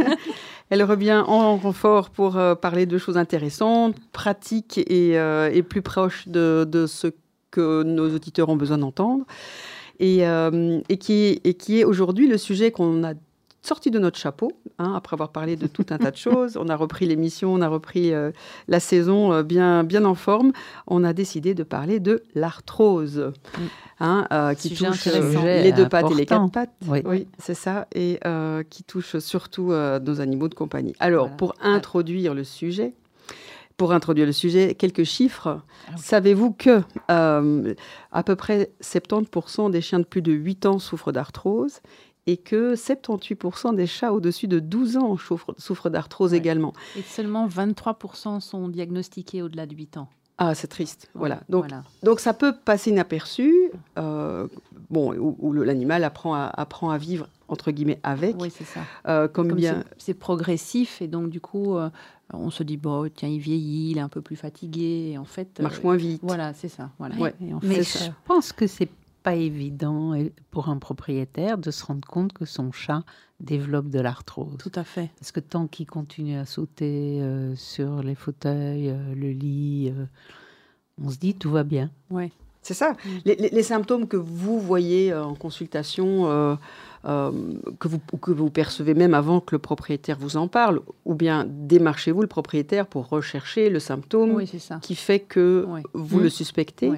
Elle 0.70 0.82
revient 0.82 1.22
en 1.26 1.56
renfort 1.56 2.10
pour 2.10 2.38
parler 2.60 2.86
de 2.86 2.98
choses 2.98 3.16
intéressantes, 3.16 3.94
pratiques 4.12 4.78
et, 4.78 5.12
et 5.12 5.62
plus 5.62 5.82
proches 5.82 6.26
de, 6.26 6.66
de 6.68 6.86
ce 6.86 7.06
que 7.52 7.84
nos 7.84 8.12
auditeurs 8.14 8.48
ont 8.48 8.56
besoin 8.56 8.78
d'entendre 8.78 9.24
et, 10.00 10.26
euh, 10.26 10.80
et, 10.88 10.96
qui, 10.98 11.40
et 11.44 11.54
qui 11.54 11.80
est 11.80 11.84
aujourd'hui 11.84 12.28
le 12.28 12.38
sujet 12.38 12.70
qu'on 12.70 13.04
a 13.04 13.14
sorti 13.62 13.90
de 13.90 13.98
notre 13.98 14.18
chapeau, 14.18 14.52
hein, 14.78 14.94
après 14.96 15.14
avoir 15.14 15.30
parlé 15.30 15.56
de 15.56 15.66
tout 15.66 15.84
un 15.90 15.98
tas 15.98 16.10
de 16.10 16.16
choses. 16.28 16.56
On 16.56 16.68
a 16.68 16.76
repris 16.76 17.06
l'émission, 17.06 17.52
on 17.52 17.60
a 17.60 17.68
repris 17.68 18.12
euh, 18.12 18.30
la 18.68 18.80
saison 18.80 19.32
euh, 19.32 19.42
bien, 19.42 19.84
bien 19.84 20.04
en 20.04 20.14
forme. 20.14 20.52
On 20.86 21.04
a 21.04 21.12
décidé 21.12 21.54
de 21.54 21.64
parler 21.64 22.00
de 22.00 22.22
l'arthrose, 22.34 23.18
mm. 23.18 23.62
hein, 24.00 24.54
qui 24.56 24.74
touche 24.74 25.06
les 25.06 25.72
deux 25.72 25.88
pattes 25.88 26.10
et 26.12 26.14
les 26.14 26.26
quatre 26.26 26.50
pattes. 26.50 26.72
Oui, 26.86 27.26
c'est 27.38 27.54
ça, 27.54 27.86
et 27.94 28.20
qui 28.70 28.84
touche 28.84 29.18
surtout 29.18 29.72
nos 29.72 30.20
animaux 30.20 30.48
de 30.48 30.54
compagnie. 30.54 30.94
Alors, 31.00 31.30
pour 31.36 31.54
introduire 31.60 32.34
le 32.34 32.44
sujet, 32.44 32.94
pour 33.78 33.92
introduire 33.92 34.26
le 34.26 34.32
sujet, 34.32 34.74
quelques 34.74 35.04
chiffres. 35.04 35.62
Ah 35.86 35.96
Savez-vous 35.96 36.52
que 36.52 36.82
euh, 37.10 37.74
à 38.12 38.22
peu 38.22 38.36
près 38.36 38.72
70% 38.82 39.70
des 39.70 39.80
chiens 39.80 40.00
de 40.00 40.04
plus 40.04 40.20
de 40.20 40.32
8 40.32 40.66
ans 40.66 40.78
souffrent 40.78 41.12
d'arthrose 41.12 41.80
et 42.26 42.36
que 42.36 42.74
78% 42.74 43.74
des 43.74 43.86
chats 43.86 44.12
au-dessus 44.12 44.48
de 44.48 44.58
12 44.58 44.96
ans 44.98 45.16
souffrent, 45.56 45.90
d'arthrose 45.90 46.34
également. 46.34 46.74
Et 46.96 47.02
seulement 47.02 47.48
23% 47.48 48.40
sont 48.40 48.68
diagnostiqués 48.68 49.42
au-delà 49.42 49.64
de 49.64 49.74
8 49.74 49.96
ans. 49.96 50.08
Ah, 50.36 50.54
c'est 50.54 50.68
triste. 50.68 51.08
Voilà. 51.14 51.40
Donc, 51.48 51.66
donc 52.02 52.20
ça 52.20 52.34
peut 52.34 52.54
passer 52.64 52.90
inaperçu, 52.90 53.70
euh, 53.96 54.46
bon, 54.90 55.14
où, 55.14 55.52
l'animal 55.52 56.04
apprend 56.04 56.34
à, 56.34 56.46
apprend 56.46 56.90
à 56.90 56.98
vivre 56.98 57.28
entre 57.48 57.70
guillemets 57.70 58.00
avec. 58.02 58.36
Oui, 58.40 58.50
c'est 58.54 58.64
ça. 58.64 58.80
Euh, 59.06 59.28
comme, 59.28 59.52
bien. 59.52 59.84
C'est 59.96 60.14
progressif 60.14 61.00
et 61.00 61.08
donc 61.08 61.30
du 61.30 61.40
coup, 61.40 61.76
on 62.32 62.50
se 62.50 62.62
dit, 62.62 62.76
bon, 62.76 63.10
tiens, 63.14 63.28
il 63.28 63.38
vieillit, 63.38 63.92
il 63.92 63.98
est 63.98 64.02
un 64.02 64.08
peu 64.08 64.20
plus 64.20 64.36
fatigué. 64.36 65.12
Et 65.12 65.18
en 65.18 65.24
fait, 65.24 65.60
marche 65.60 65.82
moins 65.82 65.96
vite. 65.96 66.20
Voilà, 66.22 66.52
c'est 66.52 66.68
ça. 66.68 66.90
Voilà. 66.98 67.16
Mais 67.62 67.82
je 67.82 68.10
pense 68.26 68.52
que 68.52 68.66
c'est 68.66 68.90
pas 69.22 69.34
évident 69.34 70.14
pour 70.50 70.68
un 70.68 70.78
propriétaire 70.78 71.58
de 71.58 71.70
se 71.70 71.84
rendre 71.84 72.06
compte 72.06 72.32
que 72.32 72.44
son 72.44 72.72
chat 72.72 73.02
développe 73.40 73.88
de 73.88 74.00
l'arthrose. 74.00 74.56
Tout 74.58 74.72
à 74.74 74.84
fait. 74.84 75.10
Parce 75.18 75.32
que 75.32 75.40
tant 75.40 75.66
qu'il 75.66 75.86
continue 75.86 76.36
à 76.36 76.44
sauter 76.44 77.20
euh, 77.20 77.54
sur 77.56 78.02
les 78.02 78.14
fauteuils, 78.14 78.90
euh, 78.90 79.14
le 79.14 79.30
lit, 79.30 79.92
euh, 79.94 80.06
on 81.02 81.10
se 81.10 81.18
dit 81.18 81.34
tout 81.34 81.50
va 81.50 81.64
bien. 81.64 81.90
Ouais. 82.10 82.32
C'est 82.62 82.74
ça. 82.74 82.92
Mm. 83.04 83.30
Les, 83.52 83.62
symptômes 83.62 84.08
que 84.08 84.16
vous 84.16 84.60
voyez 84.60 85.14
en 85.14 85.34
consultation 85.34 86.26
euh, 86.26 87.30
que, 87.78 87.88
vous, 87.88 87.98
que 87.98 88.30
vous 88.30 88.50
percevez 88.50 88.94
même 88.94 89.14
avant 89.14 89.40
que 89.40 89.54
le 89.54 89.58
propriétaire 89.58 90.18
vous 90.18 90.36
en 90.36 90.48
parle, 90.48 90.80
ou 91.04 91.14
bien 91.14 91.46
démarchez-vous 91.48 92.20
le 92.20 92.26
propriétaire 92.26 92.86
pour 92.86 93.08
rechercher 93.08 93.70
le 93.70 93.80
symptôme 93.80 94.42
qui 94.82 94.94
fait 94.94 95.20
que 95.20 95.66
vous 95.94 96.18
le 96.18 96.26
mmh. 96.26 96.30
suspectez. 96.30 96.92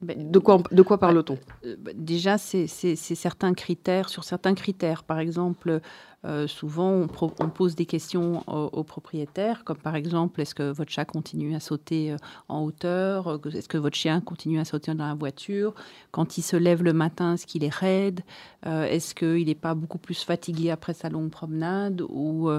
De 0.00 0.38
quoi, 0.38 0.62
de 0.70 0.82
quoi 0.82 0.96
bah, 0.96 1.08
parle-t-on? 1.08 1.38
euh, 1.64 1.76
bah, 1.78 1.90
Déjà, 1.94 2.38
c'est 2.38 2.66
certains 2.66 3.54
critères, 3.54 4.08
sur 4.08 4.24
certains 4.24 4.54
critères. 4.54 5.02
Par 5.02 5.18
exemple, 5.18 5.80
euh, 6.24 6.48
souvent, 6.48 7.06
on, 7.20 7.48
pose 7.48 7.76
des 7.76 7.86
questions 7.86 8.42
aux, 8.48 8.82
propriétaires, 8.82 9.62
comme 9.62 9.76
par 9.76 9.94
exemple, 9.94 10.40
est-ce 10.40 10.54
que 10.54 10.72
votre 10.72 10.90
chat 10.90 11.04
continue 11.04 11.54
à 11.54 11.60
sauter 11.60 12.10
euh, 12.12 12.16
en 12.48 12.64
hauteur? 12.64 13.40
Est-ce 13.46 13.68
que 13.68 13.78
votre 13.78 13.96
chien 13.96 14.20
continue 14.20 14.58
à 14.58 14.64
sauter 14.64 14.94
dans 14.94 15.06
la 15.06 15.14
voiture? 15.14 15.74
Quand 16.10 16.36
il 16.36 16.42
se 16.42 16.56
lève 16.56 16.82
le 16.82 16.92
matin, 16.92 17.34
est-ce 17.34 17.46
qu'il 17.46 17.62
est 17.62 17.72
raide? 17.72 18.22
Euh, 18.66 18.84
Est-ce 18.84 19.14
qu'il 19.14 19.46
n'est 19.46 19.54
pas 19.54 19.74
beaucoup 19.74 19.98
plus 19.98 20.24
fatigué 20.24 20.70
après 20.70 20.92
sa 20.92 21.08
longue 21.08 21.30
promenade? 21.30 22.02
Ou 22.08 22.50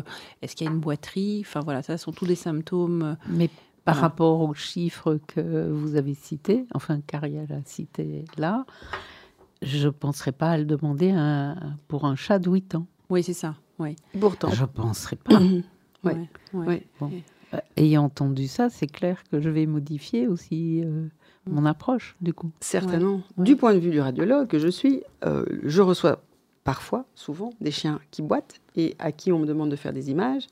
est-ce 0.42 0.56
qu'il 0.56 0.66
y 0.66 0.70
a 0.70 0.74
une 0.74 0.80
boiterie? 0.80 1.44
Enfin 1.46 1.60
voilà, 1.60 1.82
ça 1.82 1.98
sont 1.98 2.14
tous 2.14 2.26
des 2.26 2.36
symptômes. 2.36 3.18
Mais 3.28 3.50
par 3.94 4.02
rapport 4.02 4.42
aux 4.42 4.54
chiffres 4.54 5.20
que 5.28 5.70
vous 5.70 5.96
avez 5.96 6.14
cités, 6.14 6.66
enfin 6.74 7.02
qu'Ariel 7.06 7.52
a 7.52 7.62
cité 7.66 8.26
là, 8.38 8.66
je 9.62 9.88
ne 9.88 9.92
penserais 9.92 10.32
pas 10.32 10.52
à 10.52 10.58
le 10.58 10.66
demander 10.66 11.14
pour 11.88 12.06
un 12.06 12.16
chat 12.16 12.40
de 12.40 12.50
8 12.50 12.76
ans. 12.76 12.88
Oui, 13.10 13.24
c'est 13.24 13.34
ça. 13.34 13.56
Oui. 13.80 13.96
Pourtant. 14.20 14.50
Je 14.52 14.62
ne 14.62 14.68
penserais 14.68 15.16
pas. 15.16 15.40
oui. 15.40 15.64
Ouais. 16.54 16.88
Euh, 17.54 17.58
ayant 17.78 18.06
entendu 18.06 18.48
ça, 18.48 18.70
c'est 18.70 18.88
clair 18.88 19.24
que 19.32 19.42
je 19.42 19.50
vais 19.50 19.66
modifier 19.66 20.28
aussi 20.28 20.84
euh, 20.84 21.08
mon 21.48 21.66
approche, 21.66 22.16
du 22.22 22.34
coup. 22.34 22.52
Certainement. 22.60 23.22
Du 23.38 23.56
point 23.56 23.74
de 23.74 23.80
vue 23.80 23.90
du 23.90 24.00
radiologue 24.00 24.48
que 24.48 24.60
je 24.60 24.68
suis, 24.68 25.04
euh, 25.26 25.46
je 25.64 25.82
reçois 25.82 26.22
parfois, 26.64 27.06
souvent, 27.16 27.52
des 27.60 27.72
chiens 27.72 28.00
qui 28.12 28.22
boitent 28.22 28.62
et 28.76 28.96
à 29.00 29.12
qui 29.12 29.32
on 29.32 29.40
me 29.40 29.46
demande 29.46 29.72
de 29.72 29.76
faire 29.76 29.94
des 29.94 30.10
images. 30.12 30.48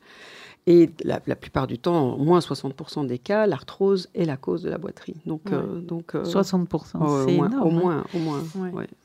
Et 0.70 0.90
la, 1.06 1.20
plupart 1.20 1.66
du 1.66 1.80
temps, 1.80 2.14
au 2.16 2.24
moins 2.24 2.40
60% 2.40 3.08
des 3.08 3.20
cas, 3.20 3.48
l'arthrose 3.48 4.10
est 4.14 4.26
la 4.26 4.36
cause 4.36 4.64
de 4.64 4.70
la 4.70 4.78
boiterie. 4.78 5.16
Donc, 5.26 5.44
donc 5.86 6.14
60%, 6.14 7.26
c'est 7.26 7.34
énorme. 7.34 7.62
Au 7.66 7.72
moins, 7.72 8.04
au 8.14 8.20
moins. 8.20 8.44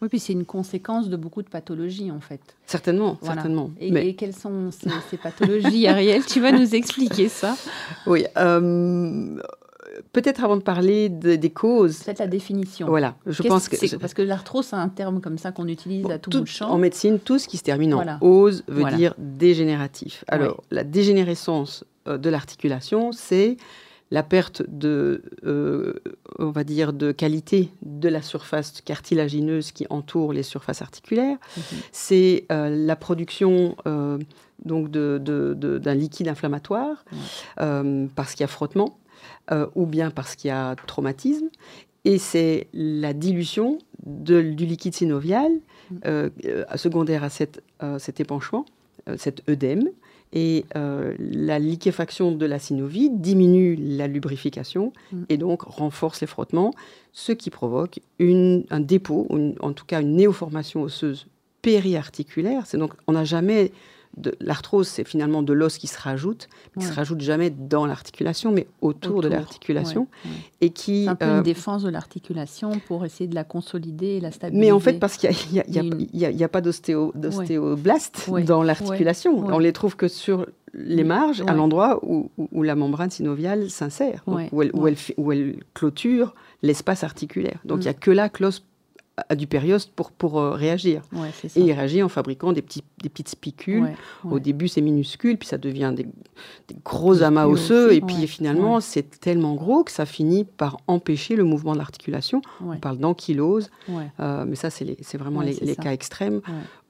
Oui, 0.01 0.09
puis 0.09 0.19
c'est 0.19 0.33
une 0.33 0.45
conséquence 0.45 1.09
de 1.09 1.17
beaucoup 1.17 1.41
de 1.41 1.49
pathologies, 1.49 2.11
en 2.11 2.21
fait. 2.21 2.41
Certainement, 2.67 3.17
certainement. 3.23 3.71
Et, 3.79 3.93
Mais... 3.93 4.15
quelles 4.15 4.35
sont 4.35 4.71
ces, 4.73 5.17
pathologies, 5.17 5.87
Ariel? 5.87 6.25
Tu 6.27 6.41
vas 6.41 6.51
nous 6.51 6.75
expliquer 6.75 7.29
ça 7.29 7.55
Oui. 8.07 8.25
Peut-être 10.13 10.45
avant 10.45 10.57
de 10.57 10.63
parler 10.63 11.09
des 11.09 11.51
causes. 11.51 11.97
C'est 11.97 12.19
la 12.19 12.27
définition. 12.27 12.87
Voilà, 12.87 13.17
je 13.27 13.43
pense 13.43 13.69
que. 13.69 13.97
Parce 13.97 14.15
que 14.15 14.23
l'arthrose, 14.23 14.67
c'est 14.67 14.77
un 14.77 14.89
terme 14.89 15.21
comme 15.21 15.39
ça 15.39 15.53
qu'on 15.53 15.69
utilise 15.69 16.07
à 16.11 16.19
tout, 16.19 16.31
bout 16.31 16.41
de 16.41 16.45
champ. 16.47 16.71
En 16.71 16.79
médecine, 16.79 17.19
tout 17.19 17.39
ce 17.39 17.49
qui 17.49 17.57
se 17.57 17.63
termine 17.63 17.95
en 17.95 18.19
ose 18.21 18.65
veut 18.69 18.91
dire 18.93 19.15
dégénératif. 19.19 20.25
Alors, 20.29 20.63
la 20.71 20.85
dégénérescence 20.85 21.85
euh, 22.09 22.19
de 22.19 22.31
l'articulation, 22.31 23.13
c'est 23.13 23.57
la 24.11 24.23
perte 24.23 24.63
de, 24.69 25.23
euh, 25.45 25.95
on 26.39 26.51
va 26.51 26.65
dire, 26.65 26.93
de 26.93 27.13
qualité 27.13 27.71
de 27.83 28.09
la 28.09 28.21
surface 28.21 28.81
cartilagineuse 28.83 29.73
qui 29.73 29.87
entoure 29.89 30.33
les 30.33 30.43
surfaces 30.43 30.83
articulaires. 30.83 31.39
Mhm. 31.57 31.63
C'est 31.93 32.47
euh, 32.53 32.69
la 32.69 32.97
production 32.97 33.77
donc 34.65 34.91
d'un 34.91 35.95
liquide 35.95 36.29
inflammatoire 36.29 37.05
parce 37.57 38.33
qu'il 38.33 38.41
y 38.41 38.45
a 38.45 38.49
frottement. 38.49 38.99
Euh, 39.51 39.67
ou 39.75 39.87
bien 39.87 40.11
parce 40.11 40.37
qu'il 40.37 40.49
y 40.49 40.53
a 40.53 40.77
traumatisme. 40.87 41.49
Et 42.05 42.19
c'est 42.19 42.69
la 42.73 43.13
dilution 43.13 43.79
du 44.05 44.67
liquide 44.67 44.95
synovial 44.95 45.51
mm. 45.91 45.97
euh, 46.07 46.31
euh, 46.45 46.65
secondaire 46.77 47.25
à 47.25 47.29
cet 47.29 48.21
épanchement, 48.21 48.65
cet 49.17 49.49
œdème. 49.49 49.89
Et 50.35 50.65
la 50.75 51.59
liquéfaction 51.59 52.33
de 52.33 52.47
la 52.47 52.59
synovie 52.59 53.11
diminue 53.11 53.77
la 53.79 54.07
lubrification 54.07 54.93
mm. 55.13 55.25
et 55.29 55.37
donc 55.37 55.63
renforce 55.63 56.21
les 56.21 56.27
frottements, 56.27 56.73
ce 57.13 57.33
qui 57.33 57.51
provoque 57.51 58.01
un 58.21 58.81
dépôt, 58.81 59.27
en 59.61 59.73
tout 59.73 59.85
cas 59.85 60.01
une 60.01 60.17
néoformation 60.17 60.83
osseuse 60.83 61.27
périarticulaire. 61.61 62.67
C'est 62.67 62.79
donc 62.79 62.95
on 63.07 63.13
n'a 63.13 63.25
jamais 63.25 63.73
l'arthrose, 64.41 64.89
c'est 64.89 65.05
finalement 65.05 65.43
de 65.43 65.53
l'os 65.53 65.79
qui 65.79 65.87
se 65.87 65.99
rajoute, 65.99 66.49
qui 66.79 66.85
se 66.85 66.93
rajoute 66.93 67.21
jamais 67.21 67.51
dans 67.51 67.87
l'articulation, 67.87 68.53
mais 68.53 68.67
autour, 68.81 69.23
de 69.23 69.29
l'articulation, 69.29 70.07
et 70.61 70.71
qui 70.71 71.07
un 71.09 71.15
peu 71.15 71.27
une 71.27 71.31
euh, 71.39 71.43
défense 71.43 71.83
de 71.83 71.89
l'articulation 71.89 72.73
pour 72.87 73.05
essayer 73.05 73.27
de 73.27 73.35
la 73.35 73.45
consolider 73.45 74.09
et 74.09 74.21
la 74.21 74.31
stabiliser. 74.31 74.67
Mais 74.67 74.73
en 74.73 74.81
fait, 74.81 74.99
parce 74.99 75.17
qu'il 75.17 75.31
n'y 75.51 76.25
a, 76.25 76.45
a, 76.45 76.49
pas 76.49 76.61
d'ostéoblastes 76.61 78.31
dans 78.45 78.63
l'articulation, 78.63 79.39
on 79.39 79.59
les 79.59 79.73
trouve 79.73 79.97
que 79.97 80.09
sur 80.09 80.47
les 80.75 81.05
marges, 81.05 81.43
à 81.47 81.53
l'endroit 81.53 82.01
où, 82.03 82.31
la 82.63 82.75
membrane 82.75 83.11
synoviale 83.11 83.71
s'insère, 83.71 84.23
où, 84.27 84.63
elle, 84.63 84.71
où, 85.17 85.33
elle, 85.33 85.57
clôture 85.75 86.35
l'espace 86.63 87.05
articulaire. 87.05 87.59
Donc 87.65 87.79
il 87.79 87.83
n'y 87.83 87.89
a 87.89 87.93
mm. 87.93 88.01
que 88.01 88.11
là 88.11 88.29
que 88.29 88.43
l'os 88.43 88.65
a 89.29 89.35
du 89.37 89.47
périoste 89.47 89.93
pour, 89.95 90.11
pour 90.11 90.41
euh, 90.41 90.53
réagir. 90.53 91.03
et 91.55 91.61
il 91.61 91.73
réagit 91.73 92.03
en 92.03 92.09
fabriquant 92.09 92.53
des, 92.53 92.63
petits, 92.63 92.83
des 93.03 93.09
petites 93.09 93.29
spicules. 93.29 93.93
Au 94.25 94.39
début, 94.39 94.69
c'est 94.69 94.81
minuscule, 94.81 95.37
puis 95.37 95.49
ça 95.49 95.59
devient 95.59 95.93
des, 95.95 96.07
gros 96.85 97.23
amas 97.23 97.47
osseux, 97.47 97.93
et 97.93 98.01
puis 98.01 98.27
finalement, 98.27 98.81
c'est 98.81 99.21
tellement 99.21 99.55
gros 99.55 99.85
que 99.85 99.91
ça 99.91 100.07
finit 100.07 100.45
par 100.45 100.79
empêcher 100.87 101.37
le 101.37 101.45
mouvement 101.45 101.73
de 101.73 101.79
l'articulation. 101.79 102.41
On 102.65 102.77
parle 102.77 102.99
d'ankylose, 102.99 103.71
euh, 104.21 104.45
mais 104.47 104.57
ça, 104.57 104.71
c'est 104.71 105.19
vraiment 105.19 105.43
les, 105.43 105.55
les 105.55 105.77
cas 105.77 105.93
extrêmes, 105.93 106.41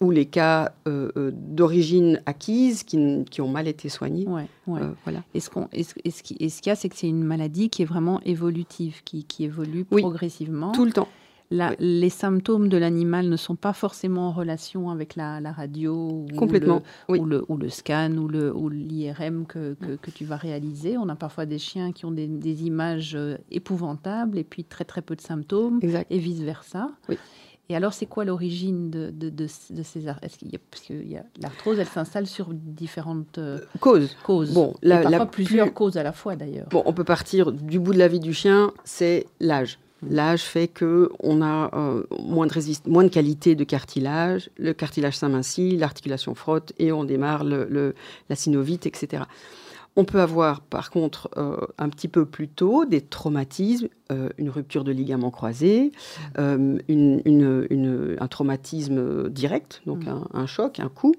ou 0.00 0.10
les 0.10 0.26
cas 0.26 0.72
euh, 0.86 1.30
d'origine 1.32 2.22
acquise 2.26 2.82
qui, 2.84 3.24
qui, 3.30 3.40
ont 3.40 3.48
mal 3.48 3.66
été 3.66 3.88
soignés. 3.88 4.26
voilà. 4.66 5.22
Et 5.34 5.40
ce 5.40 6.22
qu'il 6.22 6.36
y 6.40 6.70
a, 6.70 6.76
c'est 6.76 6.88
que 6.88 6.96
c'est 6.96 7.08
une 7.08 7.24
maladie 7.24 7.68
qui 7.68 7.82
est 7.82 7.86
vraiment 7.86 8.20
évolutive, 8.24 9.02
qui, 9.04 9.24
qui 9.24 9.44
évolue 9.44 9.84
progressivement. 9.84 10.70
Tout 10.72 10.84
le 10.84 10.92
temps. 10.92 11.08
Les 11.78 12.10
symptômes 12.10 12.68
de 12.68 12.76
l'animal 12.76 13.28
ne 13.28 13.36
sont 13.36 13.56
pas 13.56 13.72
forcément 13.72 14.28
en 14.28 14.32
relation 14.32 14.90
avec 14.90 15.16
la, 15.16 15.40
radio 15.52 15.94
ou, 15.94 16.26
Complètement, 16.36 16.82
le, 17.08 17.18
ou, 17.18 17.24
le, 17.24 17.44
ou, 17.48 17.56
le, 17.56 17.68
scan 17.68 18.12
ou 18.16 18.68
l'IRM 18.68 19.46
que, 19.46 19.74
que, 19.74 20.10
tu 20.10 20.24
vas 20.24 20.36
réaliser. 20.36 20.96
On 20.96 21.08
a 21.08 21.16
parfois 21.16 21.46
des 21.46 21.58
chiens 21.58 21.92
qui 21.92 22.04
ont 22.04 22.10
des, 22.10 22.64
images 22.64 23.14
euh, 23.14 23.36
épouvantables 23.50 24.38
et 24.38 24.44
puis 24.44 24.64
très 24.64 24.84
très 24.84 25.02
peu 25.02 25.16
de 25.16 25.20
symptômes 25.20 25.80
et 25.82 26.18
vice-versa. 26.18 26.90
Et 27.68 27.76
alors, 27.76 27.94
c'est 27.94 28.06
quoi 28.06 28.24
l'origine 28.24 28.90
de, 28.90 29.10
de, 29.10 29.30
de, 29.30 29.46
ces 29.46 30.06
Est-ce 30.22 30.36
qu'il 30.36 30.50
y 30.52 30.56
a, 30.56 30.58
parce 30.70 30.82
que 30.82 30.94
l'arthrose, 31.40 31.78
elle 31.78 31.86
s'installe 31.86 32.26
sur 32.26 32.48
différentes 32.52 33.38
euh, 33.38 33.60
causes. 33.80 34.16
Causes. 34.24 34.52
Bon, 34.52 34.74
la, 34.82 35.00
parfois 35.00 35.26
plusieurs 35.26 35.72
causes 35.72 35.96
à 35.96 36.02
la 36.02 36.12
fois 36.12 36.36
d'ailleurs. 36.36 36.66
Bon, 36.70 36.82
on 36.84 36.92
peut 36.92 37.04
partir 37.04 37.52
du 37.52 37.78
bout 37.78 37.94
de 37.94 37.98
la 37.98 38.08
vie 38.08 38.20
du 38.20 38.34
chien, 38.34 38.72
c'est 38.84 39.26
l'âge. 39.40 39.78
L'âge 40.08 40.42
fait 40.42 40.68
qu'on 40.68 41.42
a 41.42 41.70
euh, 41.74 42.02
moins, 42.18 42.46
de 42.46 42.90
moins 42.90 43.04
de 43.04 43.08
qualité 43.08 43.54
de 43.54 43.64
cartilage, 43.64 44.50
le 44.56 44.72
cartilage 44.72 45.16
s'amincit, 45.16 45.76
l'articulation 45.78 46.34
frotte 46.34 46.72
et 46.78 46.92
on 46.92 47.04
démarre 47.04 47.44
le, 47.44 47.94
la 48.28 48.36
synovite, 48.36 48.86
etc. 48.86 49.24
On 49.94 50.04
peut 50.04 50.20
avoir 50.20 50.62
par 50.62 50.90
contre 50.90 51.28
euh, 51.36 51.58
un 51.76 51.90
petit 51.90 52.08
peu 52.08 52.24
plus 52.24 52.48
tôt 52.48 52.86
des 52.86 53.02
traumatismes, 53.02 53.88
euh, 54.10 54.30
une 54.38 54.48
rupture 54.48 54.84
de 54.84 54.90
ligament 54.90 55.30
croisé, 55.30 55.92
un 56.36 56.78
traumatisme 58.28 59.28
direct, 59.28 59.82
donc 59.86 60.06
mm. 60.06 60.24
un, 60.32 60.46
choc, 60.46 60.80
un 60.80 60.88
coup. 60.88 61.14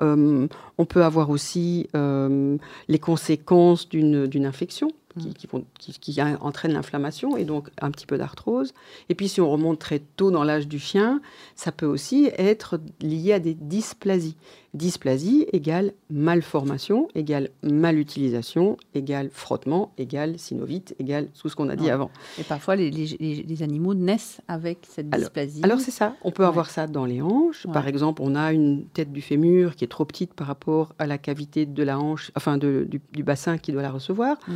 on 0.00 0.84
peut 0.86 1.04
avoir 1.04 1.30
aussi 1.30 1.88
les 1.94 2.98
conséquences 2.98 3.88
d'une 3.88 4.44
infection 4.44 4.90
qui, 5.18 5.98
qui, 5.98 6.22
entraînent 6.40 6.72
l'inflammation 6.72 7.36
et 7.36 7.44
donc 7.44 7.70
un 7.80 7.90
petit 7.90 8.06
peu 8.06 8.18
d'arthrose. 8.18 8.72
Et 9.08 9.14
puis 9.14 9.28
si 9.28 9.40
on 9.40 9.50
remonte 9.50 9.78
très 9.78 9.98
tôt 9.98 10.30
dans 10.30 10.44
l'âge 10.44 10.68
du 10.68 10.78
chien, 10.78 11.20
ça 11.54 11.72
peut 11.72 11.86
aussi 11.86 12.30
être 12.36 12.80
lié 13.00 13.32
à 13.32 13.38
des 13.38 13.54
dysplasies. 13.54 14.36
Dysplasie 14.76 15.46
égale 15.52 15.94
malformation, 16.10 17.08
égale 17.14 17.48
malutilisation, 17.62 18.76
égale 18.94 19.30
frottement, 19.32 19.92
égale 19.96 20.38
synovite, 20.38 20.94
égale 20.98 21.28
tout 21.40 21.48
ce 21.48 21.56
qu'on 21.56 21.70
a 21.70 21.76
dit 21.76 21.88
avant. 21.88 22.10
Et 22.38 22.42
parfois, 22.42 22.76
les, 22.76 22.90
les, 22.90 23.62
animaux 23.62 23.94
naissent 23.94 24.42
avec 24.48 24.80
cette 24.86 25.08
dysplasie. 25.08 25.60
Alors, 25.62 25.80
c'est 25.80 25.90
ça. 25.90 26.14
On 26.22 26.30
peut 26.30 26.44
avoir 26.44 26.68
ça 26.68 26.86
dans 26.86 27.06
les 27.06 27.22
hanches. 27.22 27.66
Par 27.72 27.88
exemple, 27.88 28.20
on 28.22 28.34
a 28.34 28.52
une 28.52 28.84
tête 28.86 29.12
du 29.12 29.22
fémur 29.22 29.76
qui 29.76 29.84
est 29.84 29.88
trop 29.88 30.04
petite 30.04 30.34
par 30.34 30.46
rapport 30.46 30.94
à 30.98 31.06
la 31.06 31.16
cavité 31.16 31.64
de 31.64 31.82
la 31.82 31.98
hanche, 31.98 32.30
enfin 32.36 32.58
du, 32.58 33.00
bassin 33.22 33.56
qui 33.56 33.72
doit 33.72 33.82
la 33.82 33.90
recevoir. 33.90 34.36
Mm. 34.46 34.52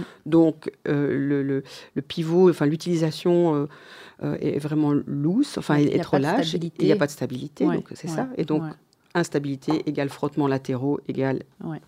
Donc, 0.50 0.72
euh, 0.88 1.16
le, 1.16 1.62
le, 1.94 2.02
pivot, 2.02 2.50
enfin 2.50 2.66
l'utilisation 2.66 3.54
euh, 3.54 3.66
euh, 4.24 4.36
est 4.40 4.58
vraiment 4.58 4.92
loose, 5.06 5.54
enfin 5.58 5.76
est, 5.76 6.02
trop 6.02 6.18
lâche. 6.18 6.54
Il 6.54 6.72
n'y 6.80 6.92
a 6.92 6.96
pas 6.96 7.06
de 7.06 7.12
stabilité. 7.12 7.64
donc, 7.64 7.88
c'est 7.94 8.08
ça. 8.08 8.28
Et 8.36 8.44
donc, 8.44 8.64
instabilité 9.14 9.88
égale 9.88 10.08
frottement 10.08 10.48
latéraux 10.48 11.00
égale 11.08 11.42
ouais. 11.64 11.80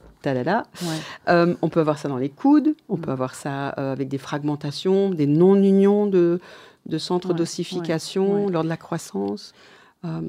Euh, 1.28 1.54
on 1.62 1.68
peut 1.68 1.80
avoir 1.80 1.98
ça 1.98 2.08
dans 2.08 2.16
les 2.16 2.28
coudes, 2.28 2.76
on 2.88 2.96
peut 2.96 3.10
avoir 3.10 3.34
ça 3.34 3.70
avec 3.70 4.08
des 4.08 4.18
fragmentations, 4.18 5.10
des 5.10 5.26
non-unions 5.26 6.06
de, 6.06 6.40
de 6.86 6.98
centres 6.98 7.34
d'ossification 7.34 8.48
lors 8.48 8.62
de 8.62 8.68
la 8.68 8.76
croissance. 8.76 9.52
Euh, 10.04 10.20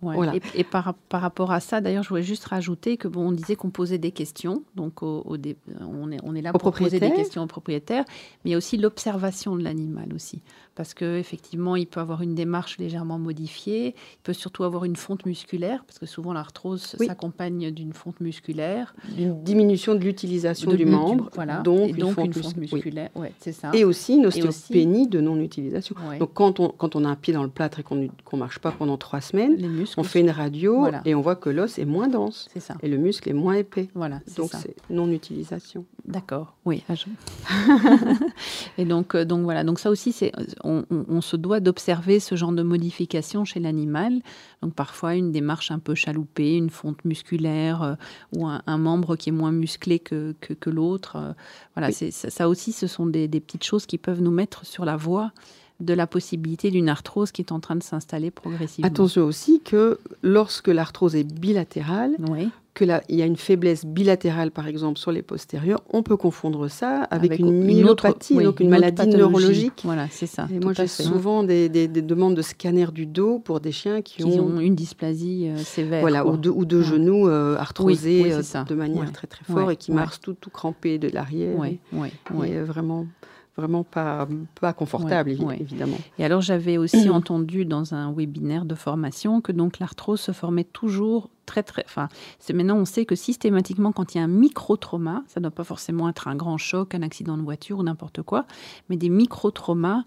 voilà. 0.00 0.32
Et, 0.54 0.64
par, 0.64 0.94
par, 1.08 1.20
rapport 1.20 1.52
à 1.52 1.60
ça, 1.60 1.80
d'ailleurs, 1.80 2.02
je 2.02 2.08
voulais 2.08 2.22
juste 2.22 2.44
rajouter 2.44 2.96
que 2.96 3.06
bon, 3.06 3.28
on 3.28 3.32
disait 3.32 3.54
qu'on 3.54 3.70
posait 3.70 3.98
des 3.98 4.12
questions, 4.12 4.62
donc 4.76 5.02
au, 5.02 5.24
on, 5.26 6.10
est, 6.10 6.18
on 6.22 6.34
est 6.34 6.40
là 6.40 6.52
pour 6.52 6.72
poser 6.72 7.00
des 7.00 7.12
questions 7.12 7.42
aux 7.42 7.46
propriétaires, 7.46 8.04
mais 8.44 8.50
il 8.50 8.52
y 8.52 8.54
a 8.54 8.58
aussi 8.58 8.78
l'observation 8.78 9.56
de 9.56 9.62
l'animal 9.62 10.14
aussi 10.14 10.40
parce 10.80 10.94
qu'effectivement, 10.94 11.76
il 11.76 11.86
peut 11.86 12.00
avoir 12.00 12.22
une 12.22 12.34
démarche 12.34 12.78
légèrement 12.78 13.18
modifiée. 13.18 13.88
Il 13.88 14.22
peut 14.22 14.32
surtout 14.32 14.64
avoir 14.64 14.84
une 14.84 14.96
fonte 14.96 15.26
musculaire, 15.26 15.84
parce 15.84 15.98
que 15.98 16.06
souvent 16.06 16.32
l'arthrose 16.32 16.80
s'accompagne 16.80 17.70
d'une 17.70 17.92
fonte 17.92 18.20
musculaire. 18.20 18.94
D'une 19.14 19.42
diminution 19.42 19.94
de 19.94 20.00
l'utilisation 20.00 20.72
du 20.72 20.86
membre, 20.86 21.28
voilà. 21.34 21.58
donc, 21.58 21.90
une, 21.90 22.10
fonte 22.10 22.56
musculaire. 22.56 23.10
Ouais, 23.14 23.32
c'est 23.40 23.52
ça. 23.52 23.72
Et 23.74 23.84
aussi 23.84 24.14
une 24.14 24.26
ostéopénie 24.26 25.06
de 25.06 25.20
non-utilisation. 25.20 25.96
Donc 26.18 26.32
quand 26.34 26.60
on, 26.60 26.68
quand 26.68 26.96
on 26.96 27.04
a 27.04 27.08
un 27.08 27.16
pied 27.16 27.34
dans 27.34 27.42
le 27.42 27.50
plâtre 27.50 27.80
et 27.80 27.82
qu'on 27.82 27.96
ne 27.96 28.38
marche 28.38 28.58
pas 28.58 28.70
pendant 28.70 28.96
trois 28.96 29.09
semaines, 29.20 29.84
on 29.96 30.04
fait 30.04 30.20
une 30.20 30.30
radio 30.30 30.86
et 31.04 31.14
on 31.16 31.20
voit 31.20 31.36
que 31.36 31.50
l'os 31.50 31.78
est 31.78 31.84
moins 31.84 32.08
dense. 32.08 32.48
Ça. 32.58 32.74
Et 32.82 32.88
le 32.88 32.98
muscle 32.98 33.28
est 33.28 33.32
moins 33.32 33.54
épais. 33.54 33.88
Voilà, 33.94 34.20
donc 34.36 34.50
c'est 34.52 34.76
non-utilisation. 34.90 35.84
D'accord, 36.06 36.56
oui. 36.64 36.82
et 38.78 38.84
donc, 38.84 39.14
euh, 39.14 39.24
donc 39.24 39.42
voilà, 39.42 39.64
donc 39.64 39.78
ça 39.78 39.90
aussi, 39.90 40.12
c'est 40.12 40.32
on, 40.64 41.20
se 41.20 41.36
doit 41.36 41.60
d'observer 41.60 42.20
ce 42.20 42.34
genre 42.34 42.52
de 42.52 42.62
modification 42.62 43.44
chez 43.44 43.60
l'animal. 43.60 44.20
Donc 44.62 44.74
parfois 44.74 45.14
une 45.14 45.30
démarche 45.30 45.70
un 45.70 45.78
peu 45.78 45.94
chaloupée, 45.94 46.56
une 46.56 46.70
fonte 46.70 47.04
musculaire 47.04 47.82
euh, 47.82 47.94
ou 48.36 48.46
un, 48.46 48.78
membre 48.78 49.16
qui 49.16 49.28
est 49.28 49.32
moins 49.32 49.52
musclé 49.52 49.98
que, 49.98 50.34
que, 50.40 50.70
l'autre. 50.70 51.16
Euh, 51.16 51.32
voilà, 51.76 51.92
ça, 51.92 52.48
aussi, 52.48 52.72
ce 52.72 52.86
sont 52.86 53.06
des, 53.06 53.28
petites 53.28 53.64
choses 53.64 53.86
qui 53.86 53.98
peuvent 53.98 54.20
nous 54.20 54.30
mettre 54.30 54.66
sur 54.66 54.84
la 54.84 54.96
voie 54.96 55.32
de 55.80 55.94
la 55.94 56.06
possibilité 56.06 56.70
d'une 56.70 56.88
arthrose 56.88 57.32
qui 57.32 57.42
est 57.42 57.52
en 57.52 57.60
train 57.60 57.76
de 57.76 57.82
s'installer 57.82 58.30
progressivement. 58.30 58.86
Attention 58.86 59.24
aussi 59.24 59.60
que 59.60 59.98
lorsque 60.22 60.68
l'arthrose 60.68 61.16
est 61.16 61.24
bilatérale, 61.24 62.16
oui 62.28 62.48
qu'il 62.74 63.00
y 63.08 63.22
a 63.22 63.26
une 63.26 63.36
faiblesse 63.36 63.84
bilatérale, 63.84 64.50
par 64.50 64.66
exemple, 64.66 64.98
sur 64.98 65.12
les 65.12 65.22
postérieurs, 65.22 65.82
on 65.90 66.02
peut 66.02 66.16
confondre 66.16 66.68
ça 66.68 67.02
avec, 67.04 67.38
une 67.38 67.64
myopathie, 67.64 68.36
donc 68.36 68.60
une, 68.60 68.70
maladie 68.70 69.08
neurologique. 69.08 69.82
Voilà, 69.84 70.06
c'est 70.10 70.26
ça. 70.26 70.46
Et 70.52 70.60
moi, 70.60 70.72
j'ai 70.72 70.86
souvent 70.86 71.42
des, 71.42 71.68
demandes 71.88 72.34
de 72.34 72.42
scanner 72.42 72.86
du 72.92 73.06
dos 73.06 73.38
pour 73.38 73.60
des 73.60 73.72
chiens 73.72 74.02
qui, 74.02 74.24
ont, 74.24 74.60
une 74.60 74.74
dysplasie 74.74 75.48
euh, 75.48 75.56
sévère. 75.58 76.00
Voilà, 76.00 76.26
ou 76.26 76.36
de, 76.36 76.48
ou 76.48 76.64
de 76.64 76.80
genoux 76.80 77.28
euh, 77.28 77.56
arthrosés 77.56 78.32
euh, 78.32 78.64
de 78.64 78.74
manière 78.74 79.12
très 79.12 79.26
très 79.26 79.44
forte 79.44 79.72
et 79.72 79.76
qui 79.76 79.92
marchent 79.92 80.20
tout, 80.20 80.34
tout 80.34 80.50
crampés 80.50 80.98
de 80.98 81.08
l'arrière. 81.08 81.56
Oui, 81.58 81.80
oui, 81.92 82.52
vraiment 82.64 83.06
vraiment 83.56 83.84
pas, 83.84 84.26
pas 84.60 84.72
confortable, 84.72 85.30
évidemment. 85.30 85.96
Et 86.18 86.24
alors, 86.24 86.40
j'avais 86.40 86.78
aussi 86.78 87.10
entendu 87.10 87.64
dans 87.64 87.94
un 87.94 88.12
webinaire 88.12 88.64
de 88.64 88.74
formation 88.74 89.40
que 89.40 89.52
donc 89.52 89.78
l'arthrose 89.78 90.20
se 90.20 90.32
formait 90.32 90.64
toujours 90.64 91.30
très, 91.46 91.62
très. 91.62 91.84
Enfin, 91.84 92.08
c'est 92.38 92.52
maintenant, 92.52 92.76
on 92.76 92.84
sait 92.84 93.04
que 93.04 93.14
systématiquement, 93.14 93.92
quand 93.92 94.14
il 94.14 94.18
y 94.18 94.20
a 94.20 94.24
un 94.24 94.28
micro-trauma, 94.28 95.24
ça 95.26 95.40
ne 95.40 95.44
doit 95.44 95.50
pas 95.50 95.64
forcément 95.64 96.08
être 96.08 96.28
un 96.28 96.36
grand 96.36 96.58
choc, 96.58 96.94
un 96.94 97.02
accident 97.02 97.36
de 97.36 97.42
voiture 97.42 97.78
ou 97.78 97.82
n'importe 97.82 98.22
quoi, 98.22 98.46
mais 98.88 98.96
des 98.96 99.10
micro-traumas 99.10 100.04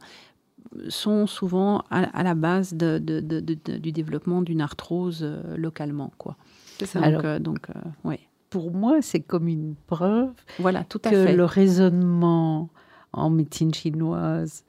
sont 0.89 1.27
souvent 1.27 1.83
à, 1.91 2.23
la 2.23 2.35
base 2.35 2.73
de, 2.73 2.97
du 2.97 3.91
développement 3.91 4.41
d'une 4.41 4.61
arthrose 4.61 5.19
euh, 5.21 5.55
localement, 5.57 6.11
quoi. 6.17 6.35
C'est 6.79 6.85
ça. 6.85 7.11
Donc, 7.11 7.23
euh, 7.23 7.39
donc 7.39 7.69
euh, 7.69 8.09
ouais. 8.09 8.19
Pour 8.49 8.71
moi, 8.71 9.01
c'est 9.01 9.19
comme 9.19 9.47
une 9.47 9.75
preuve 9.87 10.31
voilà, 10.59 10.83
tout 10.83 11.01
à 11.05 11.09
que 11.09 11.15
le 11.15 11.45
raisonnement 11.45 12.69
en 13.13 13.29
médecine 13.29 13.73
chinoise 13.73 14.63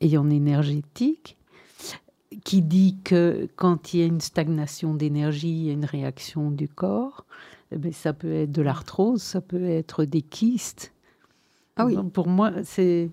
et 0.00 0.18
en 0.18 0.30
énergétique, 0.30 1.36
qui 2.44 2.62
dit 2.62 2.96
que 3.04 3.48
quand 3.56 3.92
il 3.92 4.00
y 4.00 4.02
a 4.02 4.06
une 4.06 4.20
stagnation 4.20 4.94
d'énergie, 4.94 5.48
il 5.48 5.64
y 5.66 5.70
a 5.70 5.72
une 5.72 5.84
réaction 5.84 6.50
du 6.50 6.68
corps. 6.68 7.24
Eh 7.72 7.76
ben, 7.76 7.92
ça 7.92 8.12
peut 8.12 8.32
être 8.32 8.52
de 8.52 8.62
l'arthrose, 8.62 9.22
ça 9.22 9.40
peut 9.40 9.64
être 9.64 10.04
des 10.04 10.22
kystes. 10.22 10.92
Ah 11.78 11.86
oui. 11.86 11.96
Pour 12.12 12.26
moi, 12.26 12.50
c'est. 12.64 13.10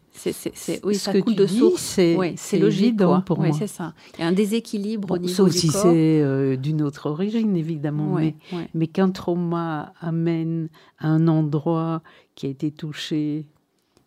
Oui, 0.84 0.96
ça 0.96 1.20
coule 1.22 1.36
de 1.36 1.46
source. 1.46 1.82
C'est 1.82 2.60
logique. 2.60 2.98
pour 3.26 3.40
moi. 3.40 3.52
c'est 3.54 3.68
ça. 3.68 3.94
Il 4.18 4.22
y 4.22 4.24
a 4.24 4.28
un 4.28 4.32
déséquilibre 4.32 5.12
au 5.12 5.18
niveau 5.20 5.34
sauf 5.34 5.52
du 5.52 5.58
si 5.58 5.68
c'est 5.70 6.22
euh, 6.22 6.56
d'une 6.56 6.82
autre 6.82 7.08
origine, 7.10 7.56
évidemment. 7.56 8.16
mais, 8.16 8.36
mais 8.74 8.88
qu'un 8.88 9.12
trauma 9.12 9.94
amène 10.02 10.70
à 10.98 11.10
un 11.10 11.28
endroit 11.28 12.02
qui 12.34 12.48
a 12.48 12.50
été 12.50 12.72
touché 12.72 13.46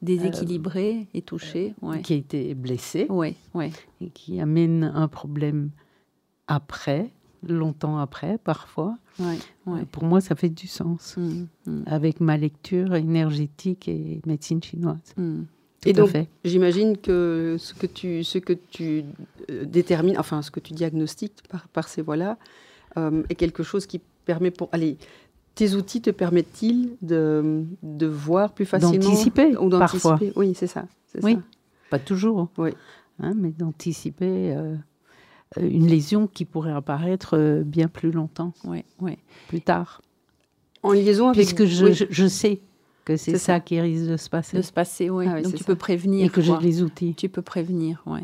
déséquilibré 0.03 1.09
et 1.15 1.23
touché, 1.23 1.75
euh, 1.83 1.97
qui 1.99 2.13
a 2.13 2.17
été 2.17 2.55
blessé, 2.55 3.07
ouais, 3.09 3.35
ouais. 3.55 3.71
et 4.01 4.11
qui 4.11 4.41
amène 4.41 4.85
un 4.95 5.09
problème 5.09 5.71
après, 6.47 7.11
longtemps 7.47 7.99
après, 7.99 8.39
parfois. 8.39 8.97
Ouais. 9.19 9.85
Pour 9.91 10.05
moi, 10.05 10.21
ça 10.21 10.37
fait 10.37 10.49
du 10.49 10.69
sens 10.69 11.17
mmh, 11.17 11.47
mmh. 11.67 11.83
avec 11.87 12.21
ma 12.21 12.37
lecture 12.37 12.95
énergétique 12.95 13.89
et 13.89 14.21
médecine 14.27 14.63
chinoise. 14.63 15.15
Mmh. 15.17 15.43
et 15.87 15.93
donc, 15.93 16.11
j'imagine 16.45 16.97
que 16.97 17.57
ce 17.59 17.75
que 17.75 17.87
tu, 17.87 18.23
ce 18.23 18.39
que 18.39 18.53
tu 18.53 19.05
euh, 19.51 19.65
détermines, 19.65 20.19
enfin, 20.19 20.43
ce 20.43 20.51
que 20.51 20.61
tu 20.61 20.73
diagnostiques 20.73 21.43
par, 21.49 21.67
par 21.69 21.89
ces 21.89 22.03
voies-là, 22.03 22.39
euh, 22.97 23.23
est 23.29 23.35
quelque 23.35 23.63
chose 23.63 23.87
qui 23.87 24.01
permet 24.25 24.51
pour. 24.51 24.69
Allez, 24.73 24.97
tes 25.59 25.75
outils 25.75 26.01
te 26.01 26.11
permettent-ils 26.11 26.97
de, 27.03 27.65
de 27.83 28.07
voir 28.07 28.53
plus 28.53 28.65
facilement 28.65 28.95
D'anticiper, 28.95 29.57
ou 29.57 29.69
parfois. 29.69 30.17
Oui, 30.37 30.55
c'est 30.55 30.69
ça. 30.69 30.85
Oui, 31.21 31.37
pas 31.91 31.99
toujours. 31.99 32.49
Oui. 32.59 32.71
Hein, 33.19 33.35
mais 33.37 33.51
d'anticiper 33.51 34.55
euh, 34.55 34.77
une 35.61 35.89
lésion 35.89 36.29
qui 36.29 36.45
pourrait 36.45 36.71
apparaître 36.71 37.63
bien 37.65 37.89
plus 37.89 38.13
longtemps, 38.13 38.55
oui, 38.63 38.85
oui. 39.01 39.19
plus 39.49 39.61
tard. 39.61 40.01
En 40.85 40.93
liaison 40.93 41.31
avec... 41.31 41.39
Puisque 41.39 41.65
je, 41.65 42.07
je 42.09 42.27
sais 42.29 42.61
que 43.05 43.17
c'est 43.17 43.37
ça, 43.37 43.59
qui 43.59 43.81
risque 43.81 44.07
de 44.07 44.17
se 44.17 44.29
passer. 44.29 44.59
De 44.59 44.63
se 44.63 44.71
passer, 44.71 45.11
oui. 45.11 45.25
Ah 45.29 45.43
Donc 45.43 45.57
tu 45.57 45.65
peux 45.65 45.75
prévenir. 45.75 46.27
Et 46.27 46.29
que 46.29 46.41
j'ai 46.41 46.57
les 46.61 46.85
outils. 46.85 47.17
Tu 47.17 47.29
peux 47.29 47.43
prévenir, 47.43 48.01
oui. 48.07 48.21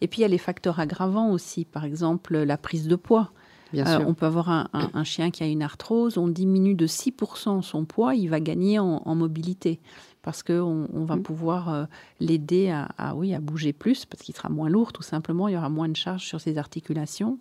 Et 0.00 0.06
puis 0.06 0.20
il 0.20 0.22
y 0.22 0.24
a 0.24 0.28
les 0.28 0.38
facteurs 0.38 0.80
aggravants 0.80 1.32
aussi, 1.32 1.66
par 1.66 1.84
exemple 1.84 2.38
la 2.38 2.56
prise 2.56 2.88
de 2.88 2.96
poids. 2.96 3.30
Bien 3.72 3.86
euh. 3.86 4.04
On 4.06 4.14
peut 4.14 4.26
avoir 4.26 4.48
un, 4.72 5.04
chien 5.04 5.30
qui 5.30 5.42
a 5.42 5.46
une 5.46 5.62
arthrose, 5.62 6.18
on 6.18 6.28
diminue 6.28 6.74
de 6.74 6.86
6% 6.86 7.62
son 7.62 7.84
poids, 7.84 8.14
il 8.14 8.28
va 8.28 8.40
gagner 8.40 8.78
en, 8.78 9.14
mobilité 9.14 9.80
parce 10.22 10.42
qu'on 10.42 10.88
on 10.92 11.04
va 11.04 11.16
mm. 11.16 11.22
pouvoir 11.22 11.72
euh, 11.72 11.84
l'aider 12.20 12.70
à, 12.70 13.14
oui, 13.14 13.34
à 13.34 13.40
bouger 13.40 13.72
plus, 13.72 14.04
parce 14.04 14.22
qu'il 14.22 14.34
sera 14.34 14.48
moins 14.48 14.68
lourd 14.68 14.92
tout 14.92 15.02
simplement, 15.02 15.48
il 15.48 15.54
y 15.54 15.56
aura 15.56 15.70
moins 15.70 15.88
de 15.88 15.96
charge 15.96 16.24
sur 16.24 16.40
ses 16.40 16.58
articulations. 16.58 17.38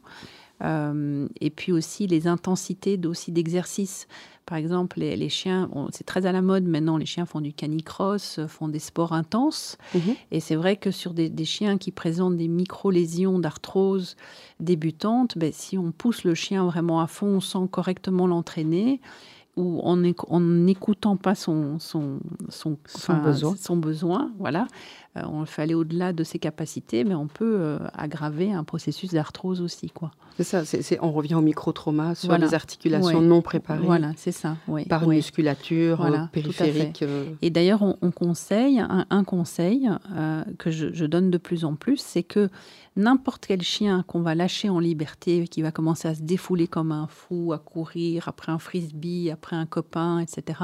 Euh, 0.64 1.28
et 1.40 1.50
puis 1.50 1.72
aussi 1.72 2.08
les 2.08 2.28
intensités 2.28 3.00
aussi 3.06 3.32
d'exercice. 3.32 4.08
Par 4.46 4.58
exemple, 4.58 5.00
les, 5.02 5.30
chiens, 5.30 5.70
c'est 5.92 6.06
très 6.06 6.26
à 6.26 6.32
la 6.32 6.42
mode 6.42 6.64
maintenant, 6.64 6.98
les 6.98 7.06
chiens 7.06 7.26
font 7.26 7.42
du 7.42 7.52
canicross, 7.52 8.40
font 8.48 8.70
des 8.70 8.80
sports 8.80 9.12
intenses. 9.12 9.78
Mhm. 9.94 10.16
Et 10.32 10.40
c'est 10.40 10.56
vrai 10.56 10.78
que 10.78 10.90
sur 10.90 11.14
des, 11.14 11.46
chiens 11.46 11.78
qui 11.78 11.92
présentent 11.92 12.38
des 12.38 12.48
micro-lésions 12.48 13.40
d'arthrose 13.40 14.16
débutantes, 14.62 15.38
ben, 15.38 15.52
si 15.54 15.78
on 15.78 15.92
pousse 15.92 16.24
le 16.24 16.34
chien 16.34 16.66
vraiment 16.66 17.02
à 17.02 17.08
fond, 17.08 17.42
sans 17.42 17.68
correctement 17.68 18.26
l'entraîner, 18.26 19.02
ou 19.58 19.82
en 19.82 19.98
n'écoutant 20.40 21.18
pas 21.18 21.36
son, 21.36 21.80
son, 21.80 22.20
son, 22.48 22.78
besoin. 23.24 23.56
son 23.58 23.76
besoin, 23.76 24.32
voilà, 24.38 24.68
euh, 25.18 25.22
on 25.28 25.46
fait 25.46 25.64
aller 25.64 25.74
au-delà 25.74 26.14
de 26.14 26.24
ses 26.24 26.40
capacités, 26.40 27.04
mais 27.04 27.16
on 27.16 27.28
peut 27.28 27.58
euh, 27.60 27.80
aggraver 27.94 28.54
un 28.54 28.64
processus 28.64 29.12
d'arthrose 29.12 29.62
aussi. 29.62 29.90
quoi. 29.90 30.12
C'est 30.38 30.44
ça, 30.44 30.66
c'est, 30.66 31.00
on 31.02 31.12
revient 31.12 31.36
au 31.36 31.42
micro-trauma 31.42 32.14
sur 32.14 32.38
les 32.38 32.54
articulations 32.54 33.22
non 33.22 33.42
préparées. 33.42 33.86
Voilà, 33.86 34.12
c'est 34.16 34.32
ça. 34.32 34.58
Par 34.88 35.08
musculature 35.08 36.04
euh, 36.04 36.18
périphérique. 36.32 37.04
Et 37.42 37.50
d'ailleurs, 37.50 37.82
on, 37.82 38.12
conseille, 38.12 38.80
un, 38.80 39.24
conseil 39.24 39.90
que 40.60 40.70
je, 40.70 41.06
donne 41.06 41.32
de 41.32 41.38
plus 41.38 41.66
en 41.66 41.76
plus, 41.76 41.98
c'est 41.98 42.24
que 42.24 42.50
n'importe 42.98 43.46
quel 43.46 43.62
chien 43.62 44.04
qu'on 44.04 44.22
va 44.22 44.36
lâcher 44.36 44.70
en 44.70 44.80
liberté, 44.80 45.48
qui 45.48 45.62
va 45.62 45.72
commencer 45.72 46.08
à 46.08 46.16
se 46.16 46.22
défouler 46.22 46.68
comme 46.68 46.92
un 46.92 47.08
fou, 47.08 47.54
à 47.54 47.60
courir 47.60 48.28
après 48.28 48.52
un 48.52 48.60
frisbee, 48.60 49.32
après 49.32 49.56
un 49.56 49.66
copain, 49.66 50.20
etc., 50.20 50.60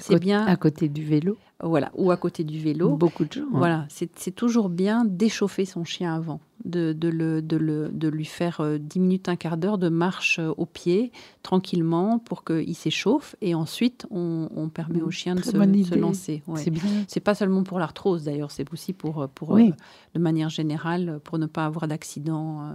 c'est 0.00 0.18
bien... 0.18 0.44
À 0.46 0.56
côté 0.56 0.88
du 0.88 1.04
vélo 1.04 1.36
voilà, 1.62 1.90
ou 1.94 2.10
à 2.10 2.18
côté 2.18 2.44
du 2.44 2.58
vélo. 2.58 2.96
Beaucoup 2.96 3.24
de 3.24 3.32
gens. 3.32 3.46
Voilà, 3.50 3.86
c'est 3.88 4.34
toujours 4.34 4.68
bien 4.68 5.06
d'échauffer 5.06 5.64
son 5.64 5.84
chien 5.84 6.14
avant, 6.14 6.40
de, 6.66 6.94
le, 7.02 7.40
de, 7.40 8.08
lui 8.08 8.26
faire 8.26 8.60
10 8.78 8.98
euh, 8.98 9.00
minutes, 9.00 9.28
un 9.30 9.36
quart 9.36 9.56
d'heure 9.56 9.78
de 9.78 9.88
marche 9.88 10.38
euh, 10.38 10.52
au 10.58 10.66
pied, 10.66 11.12
tranquillement, 11.42 12.18
pour 12.18 12.44
qu'il 12.44 12.74
s'échauffe. 12.74 13.36
Et 13.40 13.54
ensuite, 13.54 14.06
on, 14.10 14.70
permet 14.74 15.00
au 15.00 15.10
chien 15.10 15.34
de 15.34 15.42
se, 15.42 15.56
lancer. 15.96 16.42
C'est 16.56 16.70
bien. 16.70 16.82
C'est 17.08 17.20
pas 17.20 17.34
seulement 17.34 17.62
pour 17.62 17.78
l'arthrose, 17.78 18.24
d'ailleurs, 18.24 18.50
c'est 18.50 18.70
aussi 18.72 18.92
pour, 18.92 19.22
euh, 19.22 19.26
pour 19.34 19.56
de 19.56 20.18
manière 20.18 20.50
générale, 20.50 21.20
pour 21.24 21.38
ne 21.38 21.46
pas 21.46 21.64
avoir 21.64 21.88
d'accident. 21.88 22.70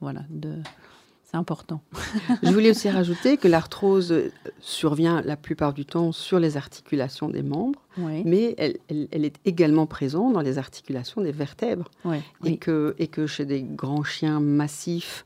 voilà, 0.00 0.22
de 0.30 0.58
important. 1.34 1.80
Je 2.42 2.50
voulais 2.50 2.70
aussi 2.70 2.88
rajouter 2.88 3.36
que 3.36 3.48
l'arthrose 3.48 4.14
survient 4.60 5.22
la 5.22 5.36
plupart 5.36 5.72
du 5.72 5.84
temps 5.84 6.12
sur 6.12 6.38
les 6.38 6.56
articulations 6.56 7.28
des 7.28 7.42
membres, 7.42 7.80
mais 7.96 8.54
elle, 8.58 8.78
est 9.24 9.36
également 9.44 9.86
présente 9.86 10.32
dans 10.32 10.40
les 10.40 10.58
articulations 10.58 11.20
des 11.20 11.32
vertèbres. 11.32 11.90
et, 12.44 12.56
que, 12.56 12.94
et 12.98 13.06
que 13.06 13.26
chez 13.26 13.44
des 13.44 13.62
grands 13.62 14.04
chiens 14.04 14.40
massifs, 14.40 15.24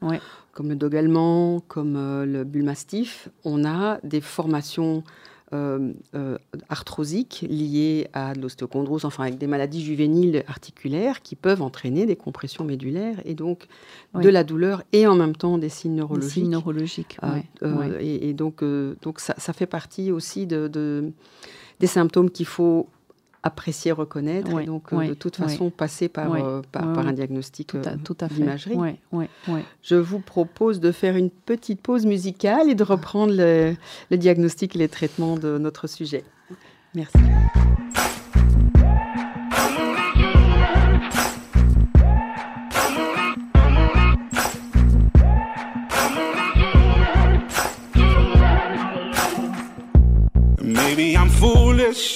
comme 0.53 0.71
le 0.71 0.77
dog 0.77 0.97
allemand, 0.97 1.63
comme 1.69 1.95
euh, 1.95 2.27
le 2.27 2.43
bull 2.43 2.65
mastiff, 2.65 3.29
on 3.45 3.65
a 3.65 4.01
des 4.03 4.21
formations 4.21 5.05
euh, 5.53 5.93
euh, 6.15 6.37
arthrosiques 6.69 7.47
liées 7.49 8.09
à 8.13 8.35
l'ostéochondrose, 8.35 9.05
enfin 9.05 9.25
avec 9.25 9.39
des 9.39 9.47
maladies 9.47 9.83
juvéniles 9.83 10.45
articulaires 10.47 11.23
qui 11.23 11.37
peuvent 11.37 11.63
entraîner 11.63 12.05
des 12.05 12.17
compressions 12.17 12.65
médulaires 12.65 13.21
et 13.25 13.35
donc 13.35 13.67
de 14.15 14.29
la 14.29 14.45
douleur 14.45 14.83
et 14.93 15.07
en 15.07 15.15
même 15.15 15.35
temps 15.35 15.57
des 15.57 15.71
signes 15.71 15.95
neurologiques. 15.95 16.29
Des 16.29 16.41
signes 16.41 16.51
neurologiques, 16.51 17.19
euh, 17.63 17.99
et, 18.01 18.35
donc, 18.35 18.63
donc 19.03 19.21
ça, 19.21 19.35
ça, 19.39 19.53
fait 19.53 19.67
partie 19.67 20.13
aussi 20.13 20.47
de, 20.47 20.69
de 20.69 21.13
des 21.81 21.87
symptômes 21.87 22.31
qu'il 22.31 22.47
faut 22.47 22.89
apprécier, 23.49 23.93
reconnaître, 23.93 24.59
et 24.59 24.67
donc 24.67 24.93
euh, 24.93 25.09
de 25.09 25.15
toute 25.15 25.37
façon 25.37 25.71
passer 25.71 26.09
par, 26.09 26.33
euh, 26.35 26.63
par, 26.71 26.87
un 26.99 27.13
diagnostic 27.13 27.77
d'imagerie. 28.31 28.79
Je 29.83 29.97
vous 29.97 30.21
propose 30.21 30.81
de 30.81 30.93
faire 30.93 31.17
une 31.17 31.31
petite 31.31 31.81
pause 31.81 32.07
musicale 32.07 32.71
et 32.71 32.75
de 32.75 32.85
reprendre 32.85 33.35
le, 33.35 33.75
le 34.11 34.17
diagnostic 34.17 34.77
et 34.77 34.79
les 34.79 34.89
traitements 34.89 35.37
de 35.37 35.59
notre 35.59 35.87
sujet. 35.87 36.25
Merci. 36.95 37.19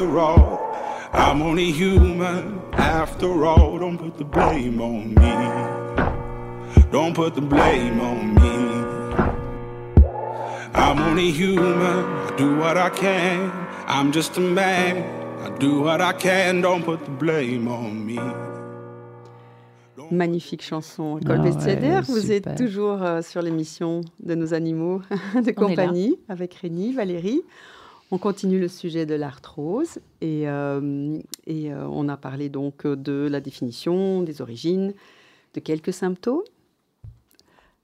after 0.00 0.18
all. 0.18 0.58
I'm 1.12 1.42
only 1.42 1.70
human 1.72 2.62
after 2.72 3.44
all. 3.44 3.78
Don't 3.78 3.98
put 3.98 4.16
the 4.16 4.24
blame 4.24 4.80
on 4.80 5.14
me. 5.14 6.82
Don't 6.90 7.14
put 7.14 7.34
the 7.34 7.42
blame 7.42 8.00
on 8.00 8.34
me. 8.34 8.56
I'm 10.72 10.98
only 11.00 11.30
human. 11.30 12.04
I 12.26 12.34
do 12.38 12.56
what 12.56 12.78
I 12.78 12.88
can. 12.88 13.52
I'm 13.86 14.10
just 14.10 14.38
a 14.38 14.40
man. 14.40 15.04
I 15.42 15.50
do 15.58 15.82
what 15.82 16.00
I 16.00 16.14
can. 16.14 16.62
Don't 16.62 16.82
put 16.82 17.04
the 17.04 17.10
blame 17.10 17.68
on 17.68 18.06
me. 18.06 18.20
Magnifique 20.10 20.62
chanson, 20.62 21.18
École 21.18 21.42
ah 21.46 22.00
Vous 22.00 22.32
êtes 22.32 22.56
toujours 22.56 23.02
euh, 23.02 23.22
sur 23.22 23.42
l'émission 23.42 24.00
de 24.18 24.34
nos 24.34 24.54
animaux 24.54 25.02
de 25.34 25.52
compagnie 25.52 26.18
avec 26.28 26.54
Rémi, 26.54 26.92
Valérie. 26.92 27.42
On 28.12 28.18
continue 28.18 28.58
le 28.58 28.68
sujet 28.68 29.06
de 29.06 29.14
l'arthrose 29.14 29.98
et, 30.20 30.48
euh, 30.48 31.18
et 31.46 31.72
euh, 31.72 31.86
on 31.88 32.08
a 32.08 32.16
parlé 32.16 32.48
donc 32.48 32.86
de 32.86 33.28
la 33.30 33.40
définition, 33.40 34.22
des 34.22 34.42
origines, 34.42 34.94
de 35.54 35.60
quelques 35.60 35.92
symptômes. 35.92 36.42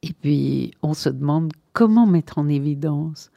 Et 0.03 0.13
puis 0.13 0.73
on 0.83 0.95
se 0.95 1.09
demande 1.09 1.53
comment 1.73 2.07
mettre 2.07 2.39
en 2.39 2.49
évidence, 2.49 3.31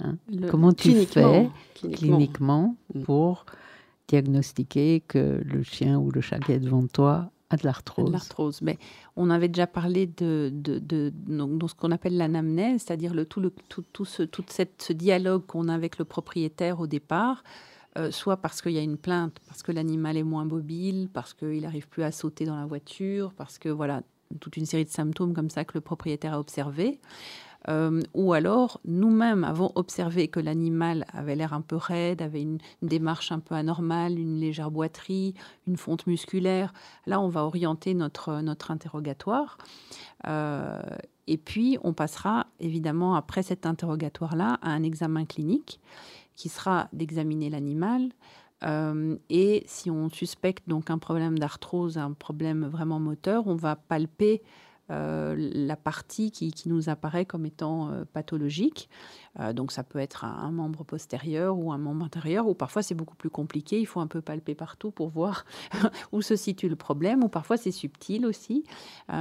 hein, 0.00 0.16
comment 0.50 0.72
tu 0.72 0.92
fais 1.06 1.48
cliniquement, 1.92 2.76
mm. 2.94 3.02
pour 3.02 3.46
diagnostiquer 4.08 5.02
que 5.06 5.40
le 5.44 5.62
chien 5.62 5.98
ou 5.98 6.10
le 6.10 6.20
chat 6.20 6.38
qui 6.40 6.52
est 6.52 6.58
devant 6.58 6.86
toi 6.86 7.30
a 7.50 7.56
de 7.56 7.64
l'arthrose. 7.64 8.10
l'arthrose. 8.10 8.62
Mais 8.62 8.78
on 9.16 9.30
avait 9.30 9.48
déjà 9.48 9.66
parlé 9.66 10.06
de, 10.06 10.50
de, 10.52 10.78
de, 10.78 11.12
ce 11.66 11.74
qu'on 11.74 11.90
appelle 11.90 12.16
l'anamnèse, 12.16 12.82
c'est-à-dire 12.82 13.14
le, 13.14 13.26
tout, 13.26 13.40
le, 13.40 13.52
tout, 13.68 13.84
tout, 13.92 14.04
ce, 14.04 14.22
tout 14.22 14.44
cette, 14.48 14.82
ce 14.82 14.92
dialogue 14.92 15.46
qu'on 15.46 15.68
a 15.68 15.74
avec 15.74 15.98
le 15.98 16.04
propriétaire 16.04 16.80
au 16.80 16.86
départ. 16.86 17.42
Euh, 17.96 18.10
soit 18.10 18.38
parce 18.38 18.60
qu'il 18.60 18.72
y 18.72 18.78
a 18.78 18.82
une 18.82 18.96
plainte, 18.96 19.38
parce 19.46 19.62
que 19.62 19.70
l'animal 19.70 20.16
est 20.16 20.24
moins 20.24 20.44
mobile, 20.44 21.08
parce 21.12 21.32
qu'il 21.32 21.60
n'arrive 21.60 21.88
plus 21.88 22.02
à 22.02 22.10
sauter 22.10 22.44
dans 22.44 22.56
la 22.56 22.66
voiture, 22.66 23.32
parce 23.34 23.56
que 23.56 23.68
voilà, 23.68 24.02
toute 24.40 24.56
une 24.56 24.66
série 24.66 24.84
de 24.84 24.90
symptômes 24.90 25.32
comme 25.32 25.48
ça 25.48 25.64
que 25.64 25.74
le 25.74 25.80
propriétaire 25.80 26.34
a 26.34 26.40
observé. 26.40 26.98
Euh, 27.68 28.00
ou 28.12 28.32
alors 28.32 28.80
nous-mêmes 28.84 29.44
avons 29.44 29.72
observé 29.74 30.28
que 30.28 30.40
l'animal 30.40 31.06
avait 31.12 31.34
l'air 31.34 31.52
un 31.52 31.60
peu 31.60 31.76
raide, 31.76 32.22
avait 32.22 32.42
une, 32.42 32.58
démarche 32.82 33.32
un 33.32 33.38
peu 33.38 33.54
anormale, 33.54 34.18
une 34.18 34.38
légère 34.38 34.70
boiterie, 34.70 35.34
une 35.66 35.76
fonte 35.76 36.06
musculaire. 36.06 36.72
Là, 37.06 37.20
on 37.20 37.28
va 37.28 37.44
orienter 37.44 37.94
notre, 37.94 38.30
interrogatoire. 38.68 39.58
Euh, 40.26 40.80
et 41.26 41.38
puis, 41.38 41.78
on 41.82 41.92
passera 41.94 42.46
évidemment 42.60 43.14
après 43.14 43.42
cet 43.42 43.66
interrogatoire-là 43.66 44.58
à 44.60 44.70
un 44.70 44.82
examen 44.82 45.24
clinique 45.24 45.80
qui 46.36 46.48
sera 46.48 46.88
d'examiner 46.92 47.48
l'animal, 47.48 48.10
euh, 48.64 49.16
et 49.28 49.64
si 49.66 49.90
on 49.90 50.08
suspecte 50.08 50.68
donc 50.68 50.90
un 50.90 50.98
problème 50.98 51.38
d'arthrose, 51.38 51.98
un 51.98 52.12
problème 52.12 52.66
vraiment 52.66 52.98
moteur, 52.98 53.46
on 53.46 53.56
va 53.56 53.76
palper 53.76 54.42
la 54.88 55.76
partie 55.76 56.30
qui, 56.30 56.52
nous 56.66 56.88
apparaît 56.88 57.24
comme 57.24 57.46
étant 57.46 57.90
euh, 57.90 58.04
pathologique. 58.04 58.88
Euh, 59.40 59.52
donc 59.52 59.72
ça 59.72 59.82
peut 59.82 59.98
être 59.98 60.24
un, 60.24 60.50
membre 60.50 60.84
postérieur 60.84 61.58
ou 61.58 61.72
un 61.72 61.78
membre 61.78 62.04
intérieur, 62.04 62.46
ou 62.46 62.54
parfois 62.54 62.82
c'est 62.82 62.94
beaucoup 62.94 63.16
plus 63.16 63.30
compliqué, 63.30 63.80
il 63.80 63.86
faut 63.86 64.00
un 64.00 64.06
peu 64.06 64.20
palper 64.20 64.54
partout 64.54 64.90
pour 64.90 65.08
voir 65.08 65.44
où 66.12 66.22
se 66.22 66.36
situe 66.36 66.68
le 66.68 66.76
problème, 66.76 67.24
ou 67.24 67.28
parfois 67.28 67.56
c'est 67.56 67.72
subtil 67.72 68.26
aussi. 68.26 68.64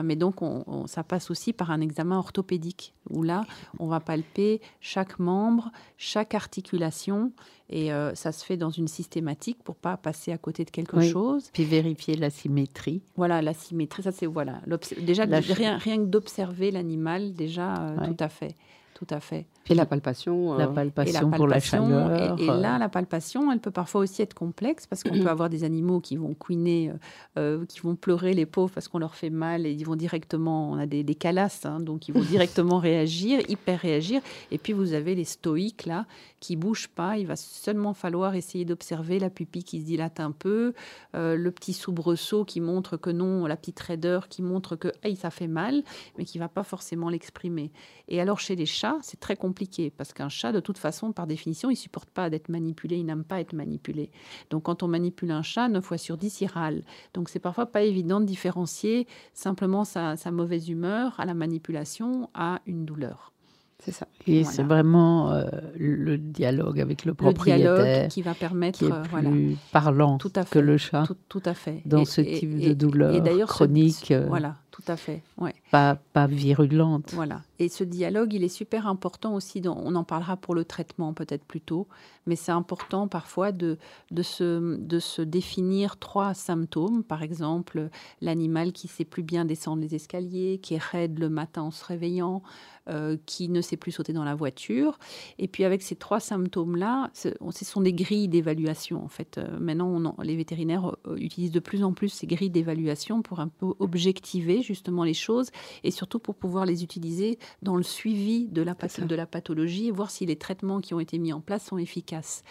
mais 0.03 0.15
donc 0.15 0.41
on, 0.41 0.85
ça 0.87 1.03
passe 1.03 1.31
aussi 1.31 1.53
par 1.53 1.71
un 1.71 1.81
examen 1.81 2.17
orthopédique, 2.17 2.93
où 3.09 3.23
là 3.23 3.45
on 3.79 3.87
va 3.87 3.99
palper 3.99 4.61
chaque 4.79 5.19
membre, 5.19 5.71
chaque 5.97 6.35
articulation, 6.35 7.31
et 7.69 7.89
ça 8.13 8.31
se 8.31 8.45
fait 8.45 8.57
dans 8.57 8.69
une 8.69 8.87
systématique 8.87 9.63
pour 9.63 9.75
pas 9.75 9.97
passer 9.97 10.31
à 10.31 10.37
côté 10.37 10.63
de 10.65 10.69
quelque 10.69 11.01
chose. 11.01 11.49
Puis 11.53 11.63
vérifier 11.63 12.15
la 12.15 12.29
symétrie. 12.29 13.01
Voilà, 13.15 13.41
la 13.41 13.53
symétrie, 13.53 14.03
ça 14.03 14.11
c'est 14.11 14.27
voilà. 14.27 14.61
Déjà, 15.01 15.25
rien, 15.25 15.77
rien 15.77 15.97
que 15.97 16.05
d'observer 16.05 16.69
l'animal, 16.69 17.33
déjà, 17.33 17.95
tout 18.05 18.17
à 18.19 18.29
fait 18.29 18.55
tout 18.93 19.07
à 19.09 19.19
fait. 19.19 19.45
Et 19.69 19.75
la 19.75 19.85
palpation. 19.85 20.53
Euh, 20.53 20.57
la 20.57 20.67
palpation, 20.67 21.31
pour 21.31 21.47
la 21.47 21.59
chaleur. 21.59 22.39
Et, 22.39 22.45
là, 22.45 22.77
la 22.77 22.89
palpation, 22.89 23.51
elle 23.51 23.59
peut 23.59 23.71
parfois 23.71 24.01
aussi 24.01 24.21
être 24.21 24.33
complexe 24.33 24.85
parce 24.87 25.03
qu'on 25.03 25.17
peut 25.17 25.29
avoir 25.29 25.49
des 25.49 25.63
animaux 25.63 25.99
qui 25.99 26.17
vont 26.17 26.33
couiner, 26.33 26.89
euh, 26.89 26.93
euh, 27.37 27.65
qui 27.65 27.79
vont 27.79 27.95
pleurer 27.95 28.33
les 28.33 28.45
pauvres 28.45 28.71
parce 28.73 28.87
qu'on 28.87 28.99
leur 28.99 29.15
fait 29.15 29.29
mal 29.29 29.65
et 29.65 29.71
ils 29.71 29.85
vont 29.85 29.95
directement, 29.95 30.71
on 30.71 30.77
a 30.77 30.85
des, 30.85 31.03
des 31.03 31.15
calasses, 31.15 31.65
hein, 31.65 31.79
donc 31.79 32.07
ils 32.07 32.13
vont 32.13 32.21
directement 32.21 32.77
réagir, 32.79 33.41
hyper 33.49 33.79
réagir. 33.79 34.21
Et 34.51 34.57
puis 34.57 34.73
vous 34.73 34.93
avez 34.93 35.15
les 35.15 35.25
stoïques 35.25 35.85
là 35.85 36.05
qui 36.43 36.57
bougent 36.57 36.89
pas. 36.89 37.17
Il 37.17 37.25
va 37.25 37.37
seulement 37.37 37.93
falloir 37.93 38.35
essayer 38.35 38.65
d'observer 38.65 39.17
la 39.17 39.29
pupille 39.29 39.63
qui 39.63 39.79
se 39.79 39.85
dilate 39.85 40.19
un 40.19 40.31
peu, 40.31 40.73
le 41.13 41.49
petit 41.49 41.71
soubresaut 41.71 42.43
qui 42.43 42.59
montre 42.59 42.97
que 42.97 43.09
non, 43.09 43.45
la 43.45 43.55
petite 43.55 43.79
raideur 43.79 44.27
qui 44.27 44.41
montre 44.41 44.75
que 44.75 44.89
hey, 45.03 45.15
ça 45.15 45.29
fait 45.29 45.47
mal, 45.47 45.83
mais 46.17 46.25
qui 46.25 46.39
va 46.39 46.49
pas 46.49 46.63
forcément 46.63 47.09
l'exprimer. 47.09 47.71
Et 48.09 48.19
alors 48.19 48.39
chez 48.39 48.57
les 48.57 48.65
chats, 48.65 48.97
c'est 49.01 49.19
très 49.19 49.37
compliqué 49.37 49.89
parce 49.89 50.11
qu'un 50.11 50.27
chat, 50.29 50.51
de 50.51 50.59
toute 50.59 50.77
façon, 50.77 51.13
par 51.13 51.27
définition, 51.27 51.69
il 51.69 51.77
supporte 51.77 52.09
pas 52.09 52.29
d'être 52.29 52.49
manipulé, 52.49 52.97
il 52.97 53.05
n'aime 53.05 53.23
pas 53.23 53.39
être 53.39 53.53
manipulé. 53.53 54.11
Donc, 54.49 54.63
quand 54.63 54.83
on 54.83 54.87
manipule 54.87 55.31
un 55.31 55.43
chat, 55.43 55.69
9 55.69 55.83
fois 55.83 55.97
sur 55.97 56.17
10, 56.17 56.41
il 56.41 56.47
râle. 56.47 56.83
Donc, 57.13 57.29
c'est 57.29 57.39
parfois 57.39 57.67
pas 57.67 57.83
évident 57.83 58.19
de 58.19 58.25
différencier 58.25 59.07
simplement 59.33 59.85
sa, 59.85 60.15
mauvaise 60.31 60.69
humeur 60.69 61.19
à 61.19 61.25
la 61.25 61.33
manipulation 61.33 62.29
à 62.33 62.61
une 62.65 62.85
douleur. 62.85 63.32
C'est 63.79 63.91
ça. 63.91 64.07
Et 64.27 64.43
c'est 64.43 64.63
vraiment 64.63 65.31
euh, 65.31 65.43
le 65.75 66.17
dialogue 66.17 66.79
avec 66.79 67.03
le 67.03 67.13
propriétaire 67.13 67.75
le 67.75 67.83
dialogue 67.83 68.07
qui 68.09 68.21
va 68.21 68.33
permettre 68.33 68.79
qui 68.79 68.85
est 68.85 68.91
euh, 68.91 69.01
plus 69.01 69.57
parlant 69.71 70.17
tout 70.17 70.31
à 70.35 70.43
fait, 70.43 70.51
que 70.51 70.59
le 70.59 70.77
chat. 70.77 71.03
Tout, 71.27 71.41
à 71.45 71.53
fait. 71.53 71.81
Dans 71.85 72.05
ce 72.05 72.21
type 72.21 72.59
de 72.59 72.73
douleur 72.73 73.47
chronique. 73.47 74.11
Euh, 74.11 74.25
voilà, 74.27 74.55
tout 74.71 74.83
à 74.87 74.95
fait. 74.95 75.21
Ouais. 75.37 75.53
Pas, 75.73 76.27
virulente. 76.27 77.13
Voilà. 77.13 77.41
Et 77.57 77.67
ce 77.67 77.83
dialogue, 77.83 78.33
il 78.33 78.43
est 78.43 78.47
super 78.47 78.85
important 78.85 79.33
aussi. 79.33 79.59
Dans, 79.59 79.75
on 79.75 79.95
en 79.95 80.03
parlera 80.03 80.37
pour 80.37 80.53
le 80.53 80.65
traitement 80.65 81.13
peut-être 81.13 81.43
plus 81.43 81.61
tôt, 81.61 81.87
mais 82.27 82.35
c'est 82.35 82.51
important 82.51 83.07
parfois 83.07 83.51
de, 83.51 83.79
de, 84.11 84.21
se, 84.21 84.77
de 84.77 84.99
se 84.99 85.23
définir 85.23 85.97
trois 85.97 86.35
symptômes. 86.35 87.03
Par 87.03 87.23
exemple, 87.23 87.89
l'animal 88.21 88.71
qui 88.71 88.87
sait 88.87 89.03
plus 89.03 89.23
bien 89.23 89.45
descendre 89.45 89.81
les 89.81 89.95
escaliers, 89.95 90.59
qui 90.61 90.75
est 90.75 90.83
raide 90.83 91.17
le 91.17 91.29
matin 91.29 91.63
en 91.63 91.71
se 91.71 91.83
réveillant, 91.83 92.43
euh, 92.89 93.15
qui 93.25 93.47
ne 93.47 93.61
sait 93.61 93.77
plus 93.77 93.93
sauter 93.93 94.11
dans 94.11 94.25
la 94.25 94.35
voiture. 94.35 94.99
Et 95.39 95.47
puis 95.47 95.63
avec 95.63 95.81
ces 95.81 95.95
trois 95.95 96.19
symptômes-là, 96.19 97.11
ce 97.13 97.31
sont 97.63 97.79
des 97.79 97.93
grilles 97.93 98.27
d'évaluation 98.27 99.01
en 99.01 99.07
fait. 99.07 99.37
Euh, 99.37 99.57
maintenant, 99.57 100.15
les 100.21 100.35
vétérinaires 100.35 100.93
euh, 101.07 101.15
utilisent 101.15 101.53
de 101.53 101.61
plus 101.61 101.85
en 101.85 101.93
plus 101.93 102.09
ces 102.09 102.27
grilles 102.27 102.49
d'évaluation 102.49 103.21
pour 103.21 103.39
un 103.39 103.47
peu 103.47 103.67
objectiver 103.79 104.61
justement 104.61 105.05
les 105.05 105.13
choses 105.13 105.49
et 105.83 105.91
surtout 105.91 106.19
pour 106.19 106.35
pouvoir 106.35 106.65
les 106.65 106.83
utiliser 106.83 107.39
dans 107.61 107.75
le 107.75 107.83
suivi 107.83 108.47
de 108.47 108.61
la, 108.61 108.73
de 108.73 109.15
la 109.15 109.25
pathologie 109.25 109.87
et 109.87 109.91
voir 109.91 110.11
si 110.11 110.25
les 110.25 110.35
traitements 110.35 110.81
qui 110.81 110.93
ont 110.93 110.99
été 110.99 111.17
mis 111.17 111.33
en 111.33 111.41
place 111.41 111.65
sont 111.65 111.77
efficaces. 111.77 112.43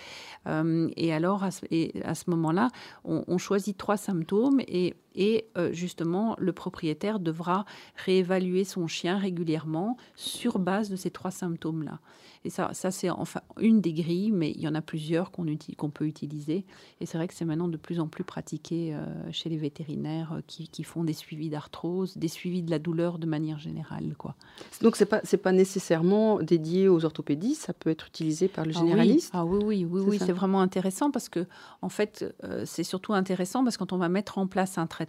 et 0.46 1.12
alors, 1.12 1.44
à 1.44 1.50
ce, 1.50 1.64
à 2.04 2.14
ce 2.14 2.30
moment-là, 2.30 2.68
on, 3.04 3.24
on, 3.26 3.38
choisit 3.38 3.76
trois 3.76 3.96
symptômes 3.96 4.60
et 4.68 4.94
et 5.14 5.46
euh, 5.56 5.72
justement, 5.72 6.36
le 6.38 6.52
propriétaire 6.52 7.20
devra 7.20 7.64
réévaluer 7.96 8.64
son 8.64 8.86
chien 8.86 9.18
régulièrement 9.18 9.96
sur 10.16 10.58
base 10.58 10.90
de 10.90 10.96
ces 10.96 11.10
trois 11.10 11.30
symptômes-là. 11.30 12.00
Et 12.44 12.50
ça, 12.50 12.70
ça 12.72 12.90
c'est 12.90 13.08
enfin 13.08 13.40
une 13.60 13.80
des 13.80 13.92
grilles, 13.92 14.32
mais 14.32 14.50
il 14.50 14.60
y 14.60 14.66
en 14.66 14.74
a 14.74 14.82
plusieurs 14.82 15.30
qu'on 15.30 15.46
qu'on 15.76 15.90
peut 15.90 16.06
utiliser. 16.06 16.64
Et 17.00 17.06
c'est 17.06 17.16
vrai 17.16 17.28
que 17.28 17.34
c'est 17.34 17.44
maintenant 17.44 17.68
de 17.68 17.76
plus 17.76 18.00
en 18.00 18.08
plus 18.08 18.24
pratiqué 18.24 18.94
euh, 18.94 19.04
chez 19.30 19.48
les 19.48 19.56
vétérinaires 19.56 20.32
euh, 20.32 20.40
qui, 20.46 20.66
qui, 20.68 20.82
font 20.82 21.04
des 21.04 21.12
suivis 21.12 21.50
d'arthrose, 21.50 22.16
des 22.16 22.28
suivis 22.28 22.62
de 22.62 22.70
la 22.70 22.80
douleur 22.80 23.18
de 23.18 23.26
manière 23.26 23.58
générale. 23.58 24.14
Quoi. 24.18 24.34
Donc 24.80 24.96
c'est 24.96 25.06
pas 25.06 25.20
c'est 25.22 25.36
pas 25.36 25.52
nécessairement 25.52 26.40
dédié 26.40 26.88
aux 26.88 27.04
orthopédistes, 27.04 27.62
ça 27.62 27.74
peut 27.74 27.90
être 27.90 28.08
utilisé 28.08 28.48
par 28.48 28.64
le 28.64 28.72
généraliste. 28.72 29.30
Ah 29.34 29.44
oui, 29.44 29.62
oui, 29.64 29.86
oui, 29.88 30.02
oui, 30.04 30.18
c'est 30.18 30.32
vraiment 30.32 30.62
intéressant 30.62 31.12
parce 31.12 31.28
que 31.28 31.46
en 31.80 31.88
fait 31.88 32.24
c'est 32.64 32.84
surtout 32.84 33.14
intéressant 33.14 33.62
parce 33.62 33.76
que 33.76 33.82
quand 33.82 33.92
on 33.92 33.98
va 33.98 34.08
mettre 34.08 34.38
en 34.38 34.46
place 34.46 34.78
un 34.78 34.86
traitement, 34.86 35.01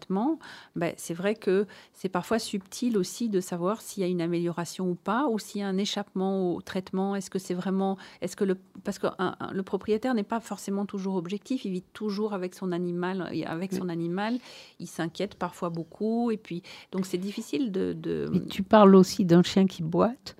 ben, 0.75 0.93
c'est 0.97 1.13
vrai 1.13 1.35
que 1.35 1.65
c'est 1.93 2.09
parfois 2.09 2.39
subtil 2.39 2.97
aussi 2.97 3.29
de 3.29 3.39
savoir 3.39 3.81
s'il 3.81 4.01
y 4.01 4.05
a 4.05 4.09
une 4.09 4.21
amélioration 4.21 4.89
ou 4.89 4.95
pas, 4.95 5.27
ou 5.27 5.39
s'il 5.39 5.61
y 5.61 5.63
a 5.63 5.67
un 5.67 5.77
échappement 5.77 6.53
au 6.53 6.61
traitement 6.61 7.15
est-ce 7.15 7.29
que 7.29 7.39
c'est 7.39 7.53
vraiment, 7.53 7.97
est-ce 8.21 8.35
que 8.35 8.43
le, 8.43 8.57
parce 8.83 8.99
que 8.99 9.07
le 9.51 9.63
propriétaire 9.63 10.13
n'est 10.13 10.23
pas 10.23 10.39
forcément 10.39 10.85
toujours 10.85 11.15
objectif, 11.15 11.65
il 11.65 11.71
vit 11.71 11.83
toujours 11.93 12.33
avec 12.33 12.55
son 12.55 12.71
animal, 12.71 13.29
avec 13.45 13.73
son 13.73 13.89
animal, 13.89 14.39
il 14.79 14.87
s'inquiète 14.87 15.35
parfois 15.35 15.69
beaucoup, 15.69 16.31
et 16.31 16.37
puis 16.37 16.63
donc 16.91 17.05
c'est 17.05 17.17
difficile 17.17 17.71
de. 17.71 17.93
de... 17.93 18.45
tu 18.49 18.63
parles 18.63 18.95
aussi 18.95 19.25
d'un 19.25 19.43
chien 19.43 19.65
qui 19.65 19.83
boite. 19.83 20.35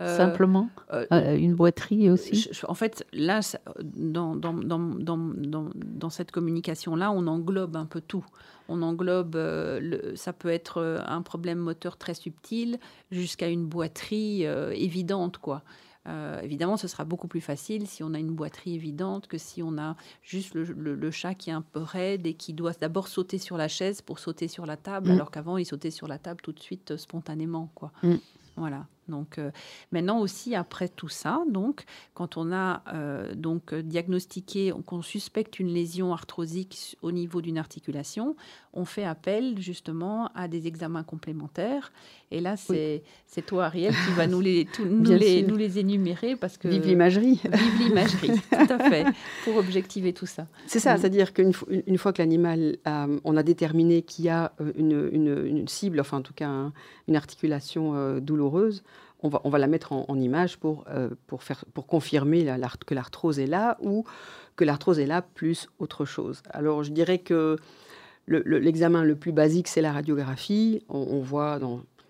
Euh, 0.00 0.16
simplement 0.16 0.70
euh, 0.92 1.04
euh, 1.12 1.36
Une 1.36 1.54
boiterie 1.54 2.08
aussi 2.08 2.50
En 2.66 2.74
fait, 2.74 3.06
là, 3.12 3.40
dans, 3.82 4.34
dans, 4.34 4.54
dans, 4.54 4.78
dans, 4.78 5.70
dans 5.74 6.10
cette 6.10 6.30
communication-là, 6.30 7.12
on 7.12 7.26
englobe 7.26 7.76
un 7.76 7.84
peu 7.84 8.00
tout. 8.00 8.24
On 8.68 8.82
englobe, 8.82 9.34
le, 9.34 10.12
ça 10.14 10.32
peut 10.32 10.48
être 10.48 11.02
un 11.06 11.22
problème 11.22 11.58
moteur 11.58 11.96
très 11.96 12.14
subtil 12.14 12.78
jusqu'à 13.10 13.48
une 13.48 13.66
boiterie 13.66 14.44
évidente, 14.44 15.38
quoi. 15.38 15.62
évidemment, 16.42 16.76
ce 16.76 16.86
sera 16.86 17.04
beaucoup 17.04 17.26
plus 17.26 17.40
facile 17.40 17.88
si 17.88 18.04
on 18.04 18.14
a 18.14 18.18
une 18.20 18.30
boiterie 18.30 18.76
évidente 18.76 19.26
que 19.26 19.38
si 19.38 19.60
on 19.60 19.76
a 19.76 19.96
juste 20.22 20.54
le, 20.54 21.10
chat 21.10 21.34
qui 21.34 21.50
est 21.50 21.52
un 21.52 21.62
peu 21.62 21.80
raide 21.80 22.28
et 22.28 22.34
qui 22.34 22.52
doit 22.52 22.72
d'abord 22.80 23.08
sauter 23.08 23.38
sur 23.38 23.56
la 23.56 23.66
chaise 23.66 24.02
pour 24.02 24.20
sauter 24.20 24.46
sur 24.46 24.66
la 24.66 24.76
table, 24.76 25.08
mm. 25.08 25.14
alors 25.14 25.32
qu'avant, 25.32 25.56
il 25.56 25.66
sautait 25.66 25.90
sur 25.90 26.06
la 26.06 26.18
table 26.18 26.40
tout 26.40 26.52
de 26.52 26.60
suite 26.60 26.96
spontanément. 26.96 27.72
Quoi. 27.74 27.90
Mm. 28.04 28.14
Voilà. 28.56 28.86
Donc 29.10 29.38
euh, 29.38 29.50
maintenant 29.92 30.20
aussi 30.20 30.54
après 30.54 30.88
tout 30.88 31.08
ça, 31.08 31.42
donc 31.48 31.84
quand 32.14 32.36
on 32.36 32.52
a 32.52 32.82
euh, 32.94 33.34
donc 33.34 33.74
diagnostiqué, 33.74 34.72
qu'on 34.86 35.02
suspecte 35.02 35.58
une 35.60 35.68
lésion 35.68 36.12
arthrosique 36.12 36.96
au 37.02 37.12
niveau 37.12 37.42
d'une 37.42 37.58
articulation, 37.58 38.36
on 38.72 38.84
fait 38.84 39.04
appel 39.04 39.58
justement 39.58 40.30
à 40.34 40.48
des 40.48 40.66
examens 40.66 41.02
complémentaires. 41.02 41.92
Et 42.30 42.40
là, 42.40 42.56
c'est 42.56 43.02
toi 43.46 43.66
Ariel 43.66 43.92
qui 43.92 44.12
va 44.12 44.26
nous 44.26 44.40
les, 44.40 44.68
nous, 44.84 45.02
les, 45.12 45.42
nous 45.42 45.56
les 45.56 45.78
énumérer 45.78 46.36
parce 46.36 46.56
que 46.56 46.68
vive 46.68 46.86
l'imagerie, 46.86 47.40
vive 47.52 47.88
l'imagerie, 47.88 48.30
tout 48.50 48.72
à 48.72 48.90
fait, 48.90 49.06
pour 49.44 49.56
objectiver 49.56 50.12
tout 50.12 50.26
ça. 50.26 50.46
C'est 50.66 50.80
ça, 50.80 50.96
c'est-à-dire 50.96 51.32
qu'une 51.32 51.52
une 51.86 51.98
fois 51.98 52.12
que 52.12 52.22
l'animal, 52.22 52.76
on 53.24 53.36
a 53.36 53.42
déterminé 53.42 54.02
qu'il 54.02 54.26
y 54.26 54.28
a 54.28 54.52
euh, 54.60 54.72
une, 54.76 55.10
une, 55.12 55.68
cible, 55.68 56.00
enfin 56.00 56.18
en 56.18 56.22
tout 56.22 56.34
cas 56.34 56.70
une 57.08 57.16
articulation 57.16 58.18
douloureuse 58.20 58.82
on 59.22 59.28
va, 59.28 59.40
on 59.44 59.50
va 59.50 59.58
la 59.58 59.66
mettre 59.66 59.92
en, 59.92 60.18
image 60.18 60.58
pour, 60.58 60.84
euh, 60.88 61.10
pour, 61.26 61.42
faire, 61.42 61.64
pour 61.74 61.86
confirmer 61.86 62.44
que 62.86 62.94
l'arthrose 62.94 63.38
est 63.38 63.46
là 63.46 63.76
ou 63.80 64.04
que 64.56 64.64
l'arthrose 64.64 64.98
est 64.98 65.06
là 65.06 65.22
plus 65.22 65.68
autre 65.78 66.04
chose. 66.04 66.42
Alors 66.50 66.82
je 66.82 66.92
dirais 66.92 67.18
que 67.18 67.56
l'examen 68.30 69.04
le, 69.04 69.16
plus 69.16 69.32
basique, 69.32 69.68
c'est 69.68 69.82
la 69.82 69.92
radiographie. 69.92 70.82
On, 70.88 71.20
voit, 71.20 71.58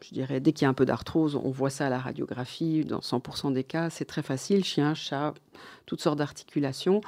je 0.03 0.15
dirais, 0.15 0.41
dès 0.41 0.53
qu'il 0.53 0.65
y 0.65 0.67
a 0.67 0.69
un 0.69 0.75
peu 0.75 0.85
d'arthrose, 0.85 1.37
on 1.37 1.51
voit 1.51 1.71
ça 1.71 1.87
à 1.87 1.91
la 1.91 1.99
radiographie. 1.99 2.85
Dans 2.85 3.01
100% 3.01 3.53
des 3.53 3.65
cas, 3.65 3.91
c'est 3.91 4.05
très 4.05 4.23
facile. 4.23 4.65
Chien, 4.65 4.95
chat, 4.95 5.35
toutes 5.87 6.01
sortes 6.01 6.19
d'articulations. 6.19 7.01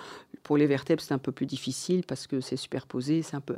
Pour 0.42 0.56
les 0.56 0.66
vertèbres, 0.66 1.02
c'est 1.02 1.14
un 1.14 1.18
peu 1.18 1.32
plus 1.32 1.46
difficile 1.46 2.02
parce 2.06 2.26
que 2.26 2.40
c'est 2.40 2.56
superposé, 2.56 3.22
c'est 3.22 3.36
un 3.36 3.40
peu, 3.40 3.54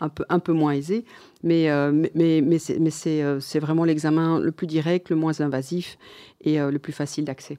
un, 0.00 0.08
peu, 0.08 0.24
un 0.28 0.38
peu 0.38 0.52
moins 0.52 0.72
aisé. 0.72 1.04
Mais, 1.42 1.70
euh, 1.70 1.90
mais, 2.14 2.40
mais, 2.42 2.58
euh, 3.06 3.40
c'est 3.40 3.58
vraiment 3.58 3.84
l'examen 3.84 4.38
le 4.38 4.52
plus 4.52 4.66
direct, 4.66 5.10
le 5.10 5.16
moins 5.16 5.40
invasif 5.40 5.98
et 6.42 6.60
euh, 6.60 6.70
le 6.70 6.78
plus 6.78 6.92
facile 6.92 7.24
d'accès. 7.24 7.58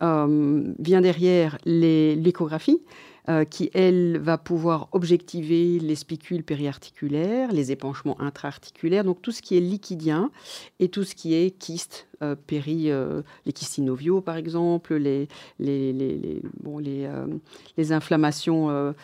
vient 0.00 1.00
derrière 1.00 1.58
l'échographie. 1.64 2.82
Euh, 3.28 3.44
qui, 3.44 3.70
elle, 3.74 4.18
va 4.18 4.38
pouvoir 4.38 4.88
objectiver 4.92 5.78
les 5.78 5.94
spicules 5.94 6.42
périarticulaires, 6.42 7.52
les 7.52 7.70
épanchements 7.70 8.18
intra-articulaires, 8.18 9.04
donc 9.04 9.20
tout 9.20 9.30
ce 9.30 9.42
qui 9.42 9.58
est 9.58 9.60
liquidien 9.60 10.30
et 10.78 10.88
tout 10.88 11.04
ce 11.04 11.14
qui 11.14 11.34
est 11.34 11.50
kyste, 11.50 12.08
euh, 12.22 12.34
péri, 12.34 12.90
euh, 12.90 13.20
les 13.44 13.52
kystes 13.52 13.74
synoviaux, 13.74 14.22
par 14.22 14.36
exemple, 14.36 14.94
les, 14.94 15.28
les, 15.58 15.92
les, 15.92 17.92
inflammations 17.92 18.94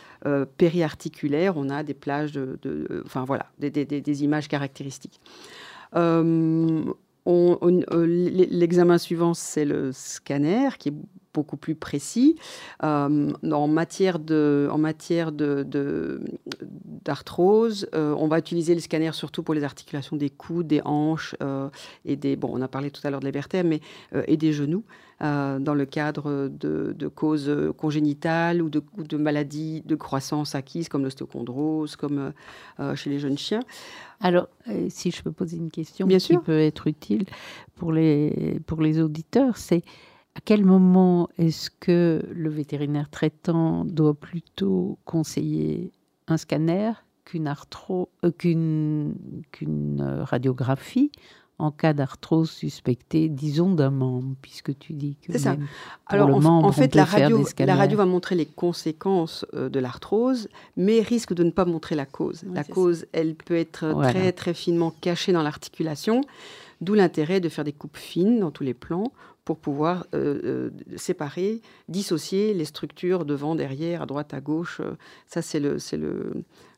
périarticulaires, 0.56 1.58
on 1.58 1.68
a 1.68 1.82
des 1.82 1.94
plages 1.94 2.32
de, 2.32 2.58
enfin 3.04 3.24
voilà, 3.24 3.50
des, 3.58 3.70
des 3.70 4.24
images 4.24 4.48
caractéristiques. 4.48 5.20
L'examen 7.26 8.98
suivant, 8.98 9.34
c'est 9.34 9.64
le 9.64 9.90
scanner, 9.92 10.70
qui 10.78 10.88
est 10.88 10.94
beaucoup 11.36 11.58
plus 11.58 11.74
précis. 11.74 12.36
Euh, 12.82 13.30
en 13.52 13.68
matière 13.68 14.18
de, 14.18 14.68
en 14.72 14.78
matière 14.78 15.32
de, 15.32 15.66
d'arthrose, 17.04 17.88
euh, 17.94 18.14
on 18.18 18.26
va 18.26 18.38
utiliser 18.38 18.74
le 18.74 18.80
scanner 18.80 19.12
surtout 19.12 19.42
pour 19.42 19.54
les 19.54 19.62
articulations 19.62 20.16
des 20.16 20.30
coudes, 20.30 20.66
des 20.66 20.80
hanches 20.82 21.36
euh, 21.42 21.68
et 22.06 22.16
des, 22.16 22.36
bon, 22.36 22.50
on 22.54 22.62
a 22.62 22.68
parlé 22.68 22.90
tout 22.90 23.02
à 23.04 23.10
l'heure 23.10 23.20
de 23.20 23.28
vertèbres, 23.30 23.68
mais 23.68 23.80
et 24.26 24.38
des 24.38 24.52
genoux. 24.52 24.84
dans 25.20 25.74
le 25.74 25.84
cadre 25.84 26.48
de, 26.48 27.08
causes 27.08 27.52
congénitales 27.76 28.62
ou 28.62 28.68
de, 28.70 28.82
de, 28.96 29.16
maladies 29.16 29.82
de 29.84 29.96
croissance 29.96 30.54
acquises 30.54 30.88
comme 30.88 31.04
l'ostéochondrose, 31.04 31.96
comme 31.96 32.32
chez 32.94 33.10
les 33.10 33.18
jeunes 33.18 33.38
chiens. 33.38 33.64
Alors, 34.20 34.48
si 34.88 35.10
je 35.10 35.22
peux 35.22 35.32
poser 35.32 35.56
une 35.58 35.70
question 35.70 36.06
Bien 36.06 36.18
qui 36.18 36.38
peut 36.38 36.60
être 36.60 36.86
utile 36.86 37.24
pour 37.74 37.92
les, 37.92 38.58
pour 38.66 38.80
les 38.80 39.00
auditeurs, 39.00 39.56
c'est 39.56 39.82
à 40.36 40.40
quel 40.44 40.66
moment 40.66 41.30
est-ce 41.38 41.70
que 41.70 42.22
le 42.30 42.50
vétérinaire 42.50 43.08
traitant 43.08 43.86
doit 43.86 44.14
plutôt 44.14 44.98
conseiller 45.06 45.92
un 46.28 46.36
scanner 46.36 46.92
qu'une 47.24 47.52
euh, 48.22 48.30
qu'une 49.50 50.02
radiographie 50.24 51.10
en 51.58 51.70
cas 51.70 51.94
d'arthrose 51.94 52.50
suspectée, 52.50 53.30
disons 53.30 53.74
d'un 53.74 53.88
membre, 53.88 54.36
puisque 54.42 54.78
tu 54.78 54.92
dis 54.92 55.16
que. 55.22 55.32
C'est 55.32 55.38
ça. 55.38 55.56
Alors, 56.06 56.28
en, 56.28 56.70
fait, 56.72 56.94
la 56.94 57.06
radio, 57.06 57.42
la 57.60 57.74
radio 57.74 57.96
va 57.96 58.04
montrer 58.04 58.34
les 58.34 58.44
conséquences 58.44 59.46
euh, 59.54 59.70
de 59.70 59.80
l'arthrose, 59.80 60.48
mais 60.76 61.00
risque 61.00 61.32
de 61.32 61.44
ne 61.44 61.50
pas 61.50 61.64
montrer 61.64 61.94
la 61.94 62.04
cause. 62.04 62.44
la 62.52 62.62
cause, 62.62 63.06
elle 63.12 63.36
peut 63.36 63.56
être 63.56 63.90
très, 64.02 64.32
très 64.32 64.52
finement 64.52 64.92
cachée 65.00 65.32
dans 65.32 65.42
l'articulation, 65.42 66.20
d'où 66.82 66.92
l'intérêt 66.92 67.40
de 67.40 67.48
faire 67.48 67.64
des 67.64 67.72
coupes 67.72 67.96
fines 67.96 68.38
dans 68.38 68.50
tous 68.50 68.64
les 68.64 68.74
plans 68.74 69.10
pour 69.46 69.58
pouvoir 69.58 70.08
euh, 70.12 70.40
euh, 70.44 70.96
séparer, 70.96 71.62
dissocier 71.88 72.52
les 72.52 72.64
structures 72.64 73.24
devant, 73.24 73.54
derrière, 73.54 74.02
à 74.02 74.06
droite, 74.06 74.34
à 74.34 74.40
gauche. 74.40 74.80
Ça, 75.28 75.40
c'est 75.40 75.60
le, 75.60 75.78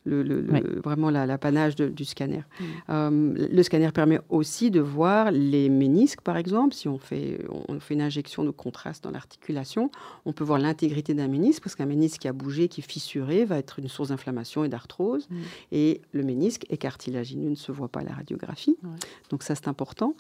le, 0.04 0.22
le, 0.22 0.80
vraiment 0.82 1.10
l'apanage 1.10 1.76
du 1.76 2.04
scanner. 2.04 2.42
Mm. 2.60 2.64
Euh, 2.90 3.48
le 3.50 3.62
scanner 3.62 3.90
permet 3.92 4.20
aussi 4.28 4.70
de 4.70 4.80
voir 4.80 5.30
les 5.30 5.68
ménisques, 5.68 6.20
par 6.20 6.36
exemple. 6.36 6.74
Si 6.74 6.88
on 6.88 6.98
fait, 6.98 7.44
on 7.68 7.80
fait 7.80 7.94
une 7.94 8.02
injection 8.02 8.44
de 8.44 8.50
contraste 8.50 9.04
dans 9.04 9.10
l'articulation, 9.10 9.90
on 10.24 10.32
peut 10.32 10.44
voir 10.44 10.58
l'intégrité 10.58 11.14
d'un 11.14 11.28
ménisque, 11.28 11.62
parce 11.62 11.74
qu'un 11.74 11.86
ménisque 11.86 12.20
qui 12.20 12.28
a 12.28 12.32
bougé, 12.32 12.68
qui 12.68 12.80
est 12.80 12.88
fissuré, 12.88 13.44
va 13.44 13.58
être 13.58 13.78
une 13.78 13.88
source 13.88 14.08
d'inflammation 14.08 14.64
et 14.64 14.68
d'arthrose. 14.68 15.26
Mm. 15.30 15.36
Et 15.72 16.00
le 16.12 16.22
ménisque 16.22 16.66
est 16.70 16.78
cartilagineux, 16.78 17.50
ne 17.50 17.54
se 17.54 17.72
voit 17.72 17.88
pas 17.88 18.00
à 18.00 18.04
la 18.04 18.12
radiographie. 18.12 18.76
Donc 19.30 19.42
ça, 19.42 19.54
c'est 19.54 19.68
important. 19.68 20.14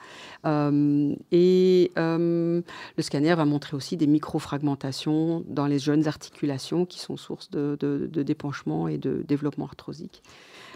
Euh, 0.46 1.14
et 1.32 1.92
euh, 1.98 2.60
le 2.96 3.02
scanner 3.02 3.34
va 3.34 3.44
montrer 3.44 3.76
aussi 3.76 3.96
des 3.96 4.06
microfragmentations 4.06 5.44
dans 5.46 5.66
les 5.66 5.78
jeunes 5.78 6.06
articulations 6.06 6.86
qui 6.86 6.98
sont 6.98 7.16
source 7.16 7.50
de, 7.50 7.76
de, 7.78 8.08
de 8.10 8.22
dépenchement 8.22 8.88
et 8.88 8.98
de 8.98 9.24
développement 9.26 9.67
arthrosique. 9.68 10.22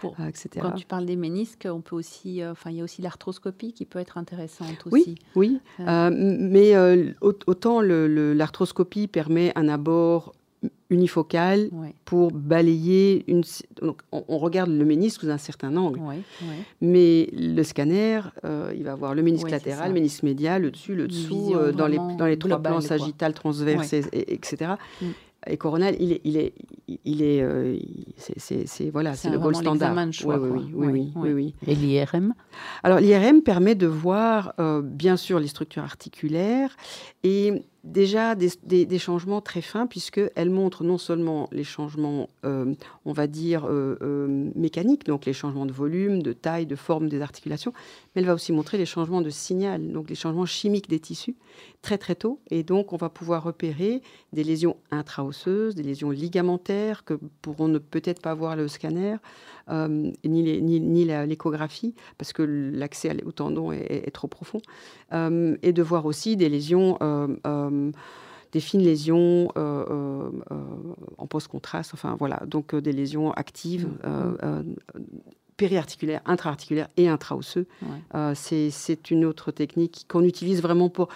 Euh, 0.05 0.27
etc. 0.27 0.49
Quand 0.61 0.71
tu 0.71 0.85
parles 0.85 1.05
des 1.05 1.15
ménisques, 1.15 1.67
on 1.69 1.81
peut 1.81 1.95
aussi, 1.95 2.41
euh, 2.41 2.51
enfin, 2.51 2.71
il 2.71 2.77
y 2.77 2.81
a 2.81 2.83
aussi 2.83 3.01
l'arthroscopie 3.01 3.73
qui 3.73 3.85
peut 3.85 3.99
être 3.99 4.17
intéressante 4.17 4.85
aussi. 4.85 5.15
Oui, 5.35 5.59
oui. 5.79 5.85
Euh. 5.87 6.09
mais 6.13 6.73
autant 7.21 7.81
l'arthroscopie 7.81 9.07
permet 9.07 9.51
un 9.55 9.67
abord 9.67 10.33
unifocal 10.89 11.69
pour 12.05 12.31
balayer 12.31 13.25
une. 13.27 13.43
on, 13.81 14.37
regarde 14.37 14.69
le 14.69 14.85
ménisque 14.85 15.21
sous 15.21 15.29
un 15.29 15.37
certain 15.37 15.75
angle, 15.75 15.99
mais 16.81 17.29
le 17.33 17.63
scanner, 17.63 18.21
il 18.75 18.83
va 18.83 18.93
avoir 18.93 19.15
le 19.15 19.23
ménisque 19.23 19.49
latéral, 19.49 19.89
le 19.89 19.93
ménisque 19.93 20.23
médial, 20.23 20.61
le 20.61 20.71
dessus, 20.71 20.95
le 20.95 21.07
dessous, 21.07 21.53
dans 21.75 21.87
les, 21.87 21.97
dans 21.97 22.25
les 22.25 22.37
trois 22.37 22.61
plans 22.61 22.81
sagittal, 22.81 23.33
transverse, 23.33 23.93
etc 23.93 24.75
et 25.47 25.57
coronal, 25.57 25.95
il 25.99 26.13
est, 26.13 26.21
il 26.23 26.37
est, 26.37 26.53
il 27.05 27.21
est, 27.21 27.41
euh, 27.41 27.77
c'est, 28.17 28.89
voilà, 28.89 29.13
c'est 29.13 29.29
le 29.29 29.39
gold 29.39 29.55
standard. 29.55 29.93
oui, 29.95 30.35
oui, 30.73 30.91
oui, 30.91 31.11
oui, 31.15 31.33
oui, 31.33 31.55
Et 31.67 31.75
l'IRM 31.75 32.33
Alors 32.83 32.99
l'IRM 32.99 33.41
permet 33.41 33.75
de 33.75 33.87
voir, 33.87 34.53
euh, 34.59 34.81
bien 34.81 35.17
sûr, 35.17 35.39
les 35.39 35.47
structures 35.47 35.83
articulaires 35.83 36.75
et 37.23 37.63
déjà 37.83 38.35
des, 38.35 38.99
changements 38.99 39.41
très 39.41 39.61
fins, 39.61 39.87
puisqu'elle 39.87 40.49
montre 40.49 40.83
non 40.83 40.97
seulement 40.97 41.49
les 41.51 41.65
changements, 41.65 42.29
euh, 42.45 42.73
on 43.05 43.11
va 43.11 43.27
dire, 43.27 43.65
euh, 43.65 43.97
euh, 44.01 44.51
mécaniques, 44.55 45.05
donc 45.05 45.25
les 45.25 45.33
changements 45.33 45.65
de 45.65 45.73
volume, 45.73 46.23
de 46.23 46.31
taille, 46.31 46.65
de 46.65 46.77
forme 46.77 47.09
des 47.09 47.21
articulations, 47.21 47.73
mais 48.15 48.21
elle 48.21 48.27
va 48.27 48.33
aussi 48.33 48.53
montrer 48.53 48.77
les 48.77 48.85
changements 48.85 49.21
de 49.21 49.29
signal, 49.29 49.91
donc 49.91 50.09
les 50.09 50.15
changements 50.15 50.45
chimiques 50.45 50.89
des 50.89 50.99
tissus, 50.99 51.35
très 51.81 51.97
très 51.97 52.15
tôt. 52.15 52.39
Et 52.49 52.63
donc, 52.63 52.93
on 52.93 52.97
va 52.97 53.09
pouvoir 53.09 53.43
repérer 53.43 54.01
des 54.31 54.45
lésions 54.45 54.77
intraosseuses, 54.91 55.75
des 55.75 55.83
lésions 55.83 56.09
ligamentaires 56.09 57.03
que 57.03 57.15
pourront 57.41 57.67
ne 57.67 57.79
peut-être 57.79 58.21
pas 58.21 58.33
voir 58.33 58.55
le 58.55 58.69
scanner, 58.69 59.17
ni, 59.69 60.61
ni, 60.61 61.05
l'échographie, 61.05 61.95
parce 62.17 62.33
que 62.33 62.43
l'accès 62.43 63.15
au 63.25 63.31
tendon 63.31 63.71
est, 63.71 64.11
trop 64.11 64.27
profond, 64.27 64.61
et 65.11 65.73
de 65.73 65.81
voir 65.81 66.05
aussi 66.05 66.35
des 66.37 66.49
lésions 66.49 66.97
des 68.53 68.59
fines 68.59 68.83
lésions 68.83 69.51
euh, 69.57 69.83
euh, 69.91 70.29
en 71.17 71.27
post-contraste, 71.27 71.93
enfin 71.93 72.15
voilà, 72.17 72.41
donc 72.45 72.73
euh, 72.73 72.81
des 72.81 72.93
lésions 72.93 73.31
actives. 73.33 73.87
Mm. 74.03 74.73
périarticulaires, 75.57 76.21
intra-articulaires 76.25 76.89
et 76.97 77.07
intraosseux. 77.07 77.67
c'est 78.33 79.11
une 79.11 79.25
autre 79.25 79.51
technique 79.51 80.05
qu'on 80.07 80.23
utilise 80.23 80.61
vraiment 80.61 80.89
pour, 80.89 81.09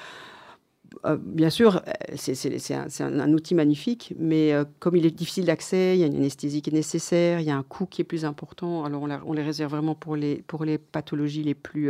bien 1.19 1.49
sûr, 1.49 1.81
c'est 2.15 2.73
un, 2.73 3.19
un, 3.19 3.33
outil 3.33 3.55
magnifique, 3.55 4.13
mais 4.17 4.53
comme 4.79 4.95
il 4.95 5.05
est 5.05 5.11
difficile 5.11 5.45
d'accès, 5.45 5.95
il 5.95 5.99
y 5.99 6.03
a 6.03 6.07
une 6.07 6.15
anesthésie 6.15 6.61
qui 6.61 6.69
est 6.69 6.73
nécessaire, 6.73 7.39
il 7.39 7.45
y 7.45 7.51
a 7.51 7.57
un 7.57 7.63
coût 7.63 7.85
qui 7.85 8.01
est 8.01 8.05
plus 8.05 8.25
important. 8.25 8.85
Alors 8.85 9.01
on, 9.03 9.09
on 9.25 9.33
les 9.33 9.43
réserve 9.43 9.71
vraiment 9.71 9.95
pour 9.95 10.15
les, 10.15 10.43
pour 10.47 10.65
les 10.65 10.77
pathologies 10.77 11.43
les 11.43 11.55
plus, 11.55 11.89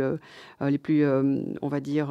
les 0.60 0.78
plus 0.78 1.06
on 1.06 1.68
va 1.68 1.80
dire, 1.80 2.10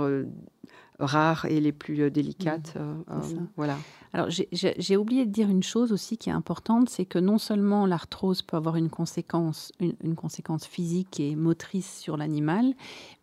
rares 1.00 1.46
et 1.46 1.60
les 1.60 1.72
plus 1.72 2.10
délicates. 2.10 2.76
Mmh. 2.76 3.48
voilà. 3.56 3.78
Alors, 4.14 4.30
j'ai 4.30 4.98
oublié 4.98 5.26
de 5.26 5.32
dire 5.32 5.50
une 5.50 5.64
chose 5.64 5.92
aussi 5.92 6.18
qui 6.18 6.30
est 6.30 6.34
importante, 6.34 6.90
c'est 6.90 7.06
que 7.06 7.20
non 7.20 7.38
seulement 7.38 7.86
l'arthrose 7.86 8.42
peut 8.42 8.58
avoir 8.58 8.76
une 8.76 8.90
conséquence, 8.90 9.72
une, 9.80 10.16
conséquence 10.16 10.66
physique 10.66 11.20
et 11.20 11.36
motrice 11.36 12.00
sur 12.00 12.18
l'animal, 12.18 12.74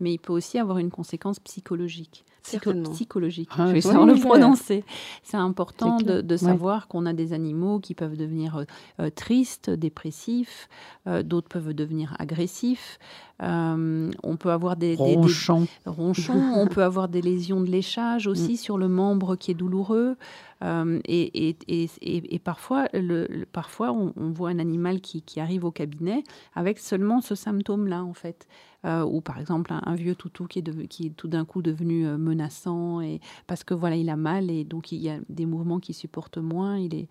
mais 0.01 0.13
il 0.13 0.19
peut 0.19 0.33
aussi 0.33 0.59
avoir 0.59 0.79
une 0.79 0.91
conséquence 0.91 1.41
psychologique. 1.41 2.25
Psychologique, 2.45 3.49
ah, 3.57 3.67
je 3.69 3.73
vais 3.73 3.81
savoir 3.81 4.07
le 4.07 4.15
prononcer. 4.15 4.85
C'est 5.23 5.37
important 5.37 5.97
de, 5.97 6.37
savoir 6.37 6.89
qu'on 6.89 7.07
a 7.07 7.13
des 7.13 7.33
animaux 7.33 7.81
qui 7.81 7.95
peuvent 7.95 8.17
devenir 8.17 8.57
euh, 8.57 8.65
euh, 9.01 9.11
tristes, 9.11 9.71
dépressifs, 9.71 10.69
euh, 11.07 11.23
d'autres 11.23 11.49
peuvent 11.49 11.73
devenir 11.73 12.15
agressifs. 12.19 12.99
on 13.41 14.37
peut 14.39 14.51
avoir 14.51 14.77
des, 14.77 14.97
ronchons. 14.97 15.67
on 15.87 16.67
peut 16.67 16.83
avoir 16.83 17.09
des 17.09 17.23
lésions 17.23 17.61
de 17.61 17.71
léchage 17.71 18.27
aussi 18.27 18.55
mm. 18.55 18.57
sur 18.57 18.79
le 18.79 18.89
membre 18.89 19.37
qui 19.37 19.51
est 19.51 19.55
douloureux. 19.55 20.17
Euh, 20.63 21.01
et, 21.07 22.41
parfois, 22.43 22.89
le, 22.93 23.45
parfois 23.53 23.93
on, 23.93 24.13
voit 24.31 24.51
un 24.51 24.59
animal 24.59 25.01
qui, 25.01 25.23
arrive 25.41 25.65
au 25.65 25.71
cabinet 25.71 26.23
avec 26.55 26.79
seulement 26.79 27.21
ce 27.21 27.35
symptôme-là, 27.35 28.05
en 28.05 28.15
fait. 28.15 28.47
Euh, 28.85 29.03
ou 29.03 29.23
par 29.23 29.39
exemple 29.39 29.73
un, 29.73 29.95
vieux 29.95 30.15
toutou 30.15 30.47
qui 30.47 30.59
est, 30.59 30.87
qui 30.89 31.07
est 31.07 31.11
tout 31.11 31.29
d'un 31.29 31.47
coup 31.47 31.63
devenu 31.63 32.07
euh, 32.07 32.19
menaçant 32.19 33.01
et 33.01 33.21
parce 33.47 33.65
que 33.65 33.73
voilà 33.73 33.97
il 33.97 34.11
a 34.11 34.17
mal 34.17 34.51
et 34.51 34.65
donc 34.65 34.93
il 34.93 34.99
y 34.99 35.09
a 35.09 35.19
des 35.31 35.47
mouvements 35.47 35.81
qu'il 35.81 35.95
supporte 35.95 36.37
moins. 36.37 36.77
Il 36.79 36.95
est 36.95 37.09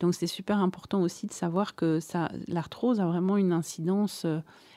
donc 0.00 0.14
c'est 0.14 0.26
super 0.26 0.58
important 0.58 1.00
aussi 1.00 1.26
de 1.26 1.32
savoir 1.32 1.74
que 1.74 1.98
ça 1.98 2.30
l'arthrose 2.46 3.00
a 3.00 3.06
vraiment 3.06 3.38
une 3.38 3.52
incidence 3.52 4.26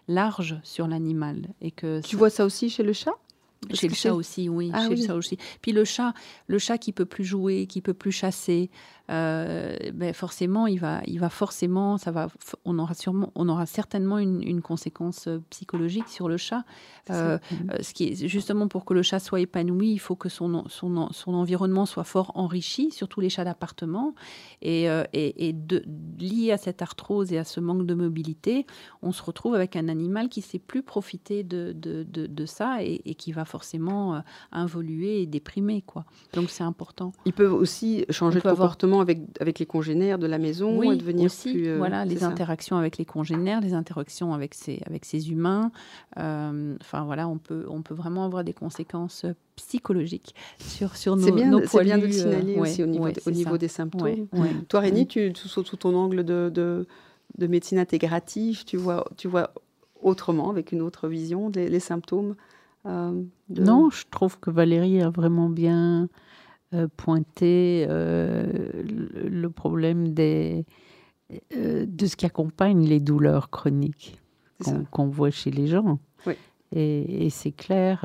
large 0.08 0.58
sur 0.64 0.88
l'animal 0.88 1.50
et 1.60 1.72
que 1.72 2.00
tu 2.02 2.16
vois 2.16 2.30
ça 2.30 2.46
aussi 2.46 2.70
chez 2.70 2.84
le 2.84 2.94
chat? 2.94 3.14
Chez 3.74 3.88
le 3.88 3.96
chat 3.96 4.14
aussi, 4.14 4.50
oui. 4.50 4.72
Ah 4.74 4.88
chez 4.88 4.96
le 4.96 5.06
chat 5.06 5.16
aussi. 5.16 5.38
Puis 5.62 5.72
le 5.72 5.84
chat, 5.84 6.14
le 6.48 6.60
chat 6.60 6.78
qui 6.78 6.94
peut 6.94 7.06
plus 7.06 7.24
jouer, 7.24 7.66
qui 7.66 7.82
peut 7.82 7.94
plus 7.94 8.12
chasser, 8.12 8.70
euh, 8.70 8.97
ben 9.08 10.14
forcément, 10.14 10.68
il 10.68 10.80
va, 10.80 11.02
il 11.06 11.20
va 11.20 11.30
forcément, 11.30 11.98
ça 11.98 12.12
va, 12.12 12.28
on 12.66 12.78
aura 12.80 12.94
sûrement, 12.94 13.32
on 13.36 13.48
aura 13.48 13.66
certainement 13.66 14.18
une, 14.20 14.62
conséquence 14.62 15.28
euh, 15.28 15.40
psychologique 15.50 16.08
sur 16.08 16.28
le 16.28 16.38
chat. 16.38 16.64
Euh, 17.10 17.38
ce 17.82 17.94
qui 17.94 18.10
est 18.10 18.28
justement 18.28 18.68
pour 18.68 18.84
que 18.84 18.94
le 18.94 19.02
chat 19.02 19.20
soit 19.20 19.40
épanoui, 19.40 19.92
il 19.92 20.00
faut 20.00 20.16
que 20.16 20.28
son, 20.30 20.68
son, 20.68 21.10
son 21.12 21.34
environnement 21.34 21.86
soit 21.86 22.04
fort 22.04 22.32
enrichi, 22.36 22.92
surtout 22.92 23.22
les 23.22 23.30
chats 23.30 23.46
d'appartement. 23.46 24.14
Et, 24.62 24.88
et, 25.14 25.54
de, 25.54 25.84
lié 26.20 26.52
à 26.52 26.58
cette 26.58 26.82
arthrose 26.82 27.32
et 27.32 27.38
à 27.38 27.44
ce 27.44 27.60
manque 27.60 27.86
de 27.86 27.94
mobilité, 27.94 28.66
on 29.02 29.12
se 29.12 29.22
retrouve 29.24 29.56
avec 29.56 29.76
un 29.76 29.88
animal 29.88 30.28
qui 30.28 30.42
sait 30.42 30.60
plus 30.60 30.84
profiter 30.84 31.44
de, 31.44 31.72
de, 31.74 32.04
de, 32.04 32.46
ça 32.46 32.84
et, 32.84 33.02
et, 33.06 33.16
qui 33.16 33.32
va 33.32 33.46
forcément 33.46 34.22
involuer 34.52 35.22
et 35.22 35.26
déprimer. 35.26 35.84
Quoi. 35.84 36.06
Donc 36.34 36.50
c'est 36.50 36.64
important. 36.64 37.14
Ils 37.26 37.34
peuvent 37.34 37.54
aussi 37.54 38.06
changer 38.10 38.40
de 38.40 38.50
comportement 38.50 38.97
avec, 39.00 39.20
avec 39.40 39.60
les 39.60 39.66
congénères 39.66 40.20
de 40.20 40.28
la 40.28 40.38
maison 40.38 40.78
oui, 40.78 40.92
et 40.92 40.96
devenir 40.96 41.26
aussi, 41.26 41.54
plus. 41.54 41.68
Euh, 41.68 41.78
voilà, 41.78 42.06
les 42.06 42.24
interactions 42.24 42.78
avec 42.78 42.98
les 42.98 43.06
congénères, 43.06 43.62
les 43.62 43.74
interactions 43.74 44.34
avec 44.34 44.54
ces, 44.54 44.82
avec 44.86 45.06
ces 45.06 45.32
humains. 45.32 45.72
Euh, 46.18 46.76
enfin 46.82 47.04
voilà, 47.06 47.28
on 47.28 47.38
peut, 47.38 47.66
on 47.70 47.82
peut 47.82 47.94
vraiment 47.94 48.26
avoir 48.26 48.44
des 48.44 48.54
conséquences 48.54 49.26
psychologiques 49.56 50.36
sur, 50.60 50.96
sur 50.96 51.16
nos, 51.16 51.32
bien, 51.32 51.50
nos 51.50 51.66
C'est 51.66 51.84
bien 51.84 51.98
de 51.98 52.06
le 52.06 52.12
signaler 52.12 52.58
euh, 52.58 52.62
aussi 52.62 52.84
au 52.84 52.88
niveau, 52.88 53.10
au 53.26 53.32
niveau 53.32 53.58
des 53.58 53.68
symptômes. 53.68 54.28
Toi, 54.68 54.80
Rémi, 54.80 55.04
mm. 55.04 55.08
tu, 55.08 55.34
sous, 55.36 55.64
ton 55.64 55.96
angle 55.96 56.24
de, 56.24 56.52
de, 56.54 56.86
de, 57.38 57.48
médecine 57.48 57.80
intégrative, 57.80 58.66
tu 58.66 58.78
vois, 58.78 59.08
tu 59.18 59.28
vois 59.28 59.54
autrement, 60.02 60.50
avec 60.50 60.72
une 60.72 60.82
autre 60.82 61.08
vision, 61.08 61.52
les, 61.54 61.80
symptômes 61.80 62.36
Non, 62.86 63.90
je 63.90 64.04
trouve 64.12 64.40
que 64.40 64.52
Valérie 64.52 65.02
a 65.02 65.10
vraiment 65.10 65.50
bien 65.50 66.04
euh, 66.04 66.08
pointer 66.98 67.86
euh, 67.90 68.46
le, 68.84 69.50
problème 69.50 70.14
des, 70.14 70.66
euh, 71.56 71.86
de 71.88 72.06
ce 72.06 72.16
qui 72.16 72.26
accompagne 72.26 72.86
les 72.86 73.00
douleurs 73.00 73.50
chroniques 73.50 74.20
qu'on 74.92 75.08
voit 75.08 75.32
chez 75.32 75.52
les 75.52 75.68
gens. 75.68 76.00
Et, 76.74 77.30
c'est 77.30 77.54
clair. 77.54 78.04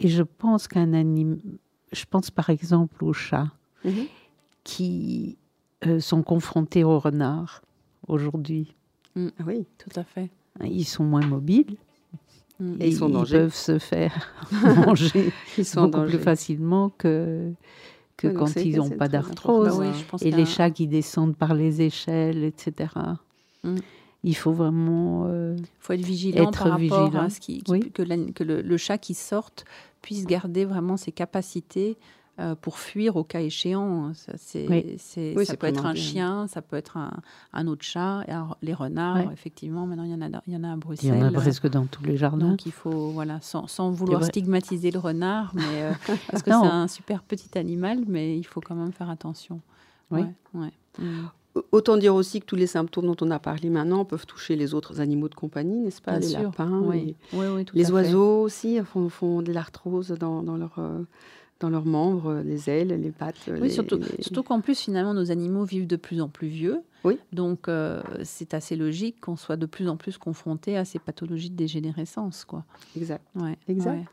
et 0.00 0.08
je 0.08 0.22
pense 0.22 0.68
qu'un 0.68 0.92
animal, 0.92 1.38
je 1.92 2.04
pense 2.04 2.30
par 2.30 2.50
exemple 2.50 3.02
aux 3.02 3.14
chats 3.14 3.50
mm-hmm. 3.84 4.08
qui 4.64 5.38
sont 6.00 6.22
confrontés 6.22 6.84
aux 6.84 6.98
renards 6.98 7.62
aujourd'hui. 8.08 8.74
Mm. 9.14 9.28
oui, 9.46 9.66
tout 9.78 9.98
à 9.98 10.04
fait. 10.04 10.30
Ils 10.62 10.84
sont 10.84 11.04
moins 11.04 11.26
mobiles. 11.26 11.76
Et 12.80 12.88
ils, 12.88 12.96
sont 12.96 13.10
peuvent 13.10 13.54
se 13.54 13.78
faire 13.78 14.34
manger 14.86 15.30
ils 15.58 15.64
sont 15.64 15.88
beaucoup 15.88 16.06
plus 16.06 16.18
facilement 16.18 16.90
que, 16.96 17.52
que 18.16 18.28
quand 18.28 18.56
ils 18.56 18.76
n'ont 18.76 18.88
pas 18.88 19.08
d'arthrose. 19.08 19.78
Bah 19.78 20.18
et 20.22 20.30
les 20.30 20.46
chats 20.46 20.70
qui 20.70 20.86
descendent 20.86 21.36
par 21.36 21.52
les 21.52 21.82
échelles, 21.82 22.44
etc. 22.44 22.88
Mm. 23.62 23.76
Il 24.24 24.36
faut 24.36 24.52
vraiment 24.52 25.26
euh, 25.28 25.56
faut 25.80 25.92
être 25.92 26.04
vigilant 26.04 26.50
par 26.50 26.78
rapport 26.78 27.14
à 27.16 27.28
ce 27.28 27.40
qui, 27.40 27.62
que, 27.62 28.32
que 28.32 28.42
le, 28.42 28.62
le, 28.62 28.76
chat 28.78 28.96
qui 28.96 29.12
sorte 29.12 29.66
puisse 30.00 30.24
garder 30.24 30.64
vraiment 30.64 30.96
ses 30.96 31.12
capacités 31.12 31.98
euh, 32.38 32.54
pour 32.54 32.78
fuir 32.78 33.16
au 33.16 33.24
cas 33.24 33.40
échéant. 33.40 34.12
Ça, 34.12 34.32
c'est, 34.36 34.98
ça 34.98 35.56
peut 35.56 35.66
être 35.66 35.86
un 35.86 35.94
chien, 35.94 36.46
ça 36.48 36.60
peut 36.60 36.76
être 36.76 36.98
un, 37.52 37.66
autre 37.66 37.82
chat. 37.82 38.20
alors, 38.28 38.58
les 38.60 38.74
renards, 38.74 39.32
effectivement, 39.32 39.86
maintenant 39.86 40.04
il 40.04 40.10
y 40.10 40.14
en 40.14 40.20
a, 40.20 40.42
il 40.46 40.52
y 40.52 40.56
en 40.56 40.62
a 40.62 40.72
à 40.72 40.76
Bruxelles. 40.76 41.14
Il 41.14 41.20
y 41.20 41.24
en 41.24 41.28
a 41.28 41.32
presque 41.32 41.66
dans 41.68 41.86
tous 41.86 42.04
les 42.04 42.18
jardins. 42.18 42.50
Donc 42.50 42.66
il 42.66 42.72
faut, 42.72 43.08
voilà, 43.08 43.38
sans, 43.40 43.66
sans 43.68 43.90
vouloir 43.90 44.22
stigmatiser 44.22 44.90
le 44.90 44.98
renard, 44.98 45.52
mais 45.54 45.62
euh, 45.82 45.92
parce 46.30 46.42
que 46.42 46.50
c'est 46.50 46.56
un 46.56 46.88
super 46.88 47.22
petit 47.22 47.56
animal, 47.56 48.00
mais 48.06 48.36
il 48.36 48.44
faut 48.44 48.60
quand 48.60 48.74
même 48.74 48.92
faire 48.92 49.08
attention. 49.08 49.62
Oui. 50.10 50.20
Ouais. 50.52 50.72
Autant 51.72 51.96
dire 51.96 52.14
aussi 52.14 52.40
que 52.40 52.44
tous 52.44 52.56
les 52.56 52.66
symptômes 52.66 53.06
dont 53.06 53.16
on 53.22 53.30
a 53.30 53.38
parlé 53.38 53.70
maintenant 53.70 54.04
peuvent 54.04 54.26
toucher 54.26 54.56
les 54.56 54.74
autres 54.74 55.00
animaux 55.00 55.30
de 55.30 55.34
compagnie, 55.34 55.80
n'est-ce 55.80 56.02
pas? 56.02 56.18
Les 56.18 56.28
lapins, 56.28 56.80
oui. 56.80 57.16
les, 57.32 57.64
les 57.72 57.90
oiseaux 57.90 58.42
aussi 58.42 58.78
font, 58.84 59.08
font 59.08 59.40
de 59.40 59.52
l'arthrose 59.52 60.10
dans, 60.10 60.42
dans 60.42 60.58
leur, 60.58 60.74
euh, 60.78 61.02
dans 61.60 61.70
leurs 61.70 61.86
membres, 61.86 62.42
les 62.44 62.68
ailes, 62.68 63.00
les 63.00 63.10
pattes. 63.10 63.36
Oui, 63.60 63.70
surtout, 63.70 64.00
surtout 64.20 64.42
qu'en 64.42 64.60
plus, 64.60 64.78
finalement, 64.78 65.14
nos 65.14 65.30
animaux 65.30 65.64
vivent 65.64 65.86
de 65.86 65.96
plus 65.96 66.20
en 66.20 66.28
plus 66.28 66.48
vieux. 66.48 66.82
Oui. 67.06 67.18
Donc, 67.32 67.68
euh, 67.68 68.02
c'est 68.24 68.54
assez 68.54 68.76
logique 68.76 69.20
qu'on 69.20 69.36
soit 69.36 69.56
de 69.56 69.66
plus 69.66 69.88
en 69.88 69.96
plus 69.96 70.18
confronté 70.18 70.76
à 70.76 70.84
ces 70.84 70.98
pathologies 70.98 71.50
de 71.50 71.56
dégénérescence. 71.56 72.44
Quoi. 72.44 72.64
Exact. 72.96 73.22
Ouais, 73.34 73.56
exact. 73.68 74.04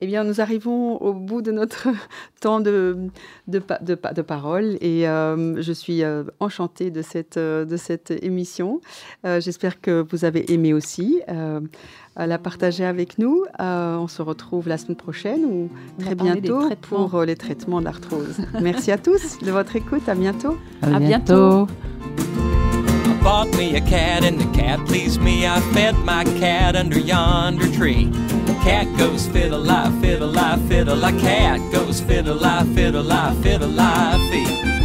Eh 0.00 0.06
bien, 0.06 0.24
nous 0.24 0.40
arrivons 0.40 0.96
au 1.00 1.14
bout 1.14 1.40
de 1.40 1.52
notre 1.52 1.88
temps 2.40 2.60
de, 2.60 3.08
de, 3.46 3.62
de, 3.80 3.98
de 4.12 4.22
parole 4.22 4.76
et 4.80 5.08
euh, 5.08 5.62
je 5.62 5.72
suis 5.72 6.02
euh, 6.02 6.24
enchantée 6.40 6.90
de 6.90 7.02
cette, 7.02 7.38
de 7.38 7.76
cette 7.76 8.10
émission. 8.10 8.80
J'espère 9.24 9.80
que 9.80 10.04
vous 10.10 10.24
avez 10.24 10.52
aimé 10.52 10.74
aussi 10.74 11.22
la 12.16 12.38
partager 12.38 12.84
avec 12.84 13.18
nous. 13.18 13.44
Euh, 13.60 13.96
on 13.96 14.08
se 14.08 14.22
retrouve 14.22 14.68
la 14.68 14.78
semaine 14.78 14.96
prochaine 14.96 15.44
ou 15.44 15.68
très 15.98 16.14
bientôt 16.14 16.68
pour 16.82 17.14
euh, 17.14 17.24
les 17.24 17.36
traitements 17.36 17.80
d'arthrose. 17.80 18.38
Merci 18.60 18.92
à 18.92 18.98
tous 18.98 19.38
de 19.40 19.50
votre 19.50 19.76
écoute. 19.76 20.08
À 20.08 20.14
bientôt. 20.14 20.56
À, 20.82 20.98
bientôt. 20.98 21.66
Bought 23.22 23.48
me 23.56 23.74
a 23.76 23.80
cat 23.80 24.24
and 24.24 24.38
the 24.40 24.58
cat 24.58 24.84
pleased 24.86 25.20
me. 25.20 25.46
I 25.46 25.60
fed 25.72 25.96
my 26.04 26.24
cat 26.24 26.76
under 26.76 26.98
yonder 26.98 27.70
tree. 27.72 28.10
Cat 28.62 28.86
goes 28.98 29.26
fiddle 29.28 29.60
lie, 29.60 29.90
fiddle 30.00 30.28
lie, 30.28 30.58
fiddle 30.68 30.96
lie. 30.96 31.12
Cat 31.12 31.60
goes 31.72 32.00
fiddle 32.00 32.36
lie, 32.36 32.64
fiddle 32.74 33.02
lie, 33.02 33.34
fiddle 33.42 33.68
lie, 33.68 34.18
feet. 34.30 34.83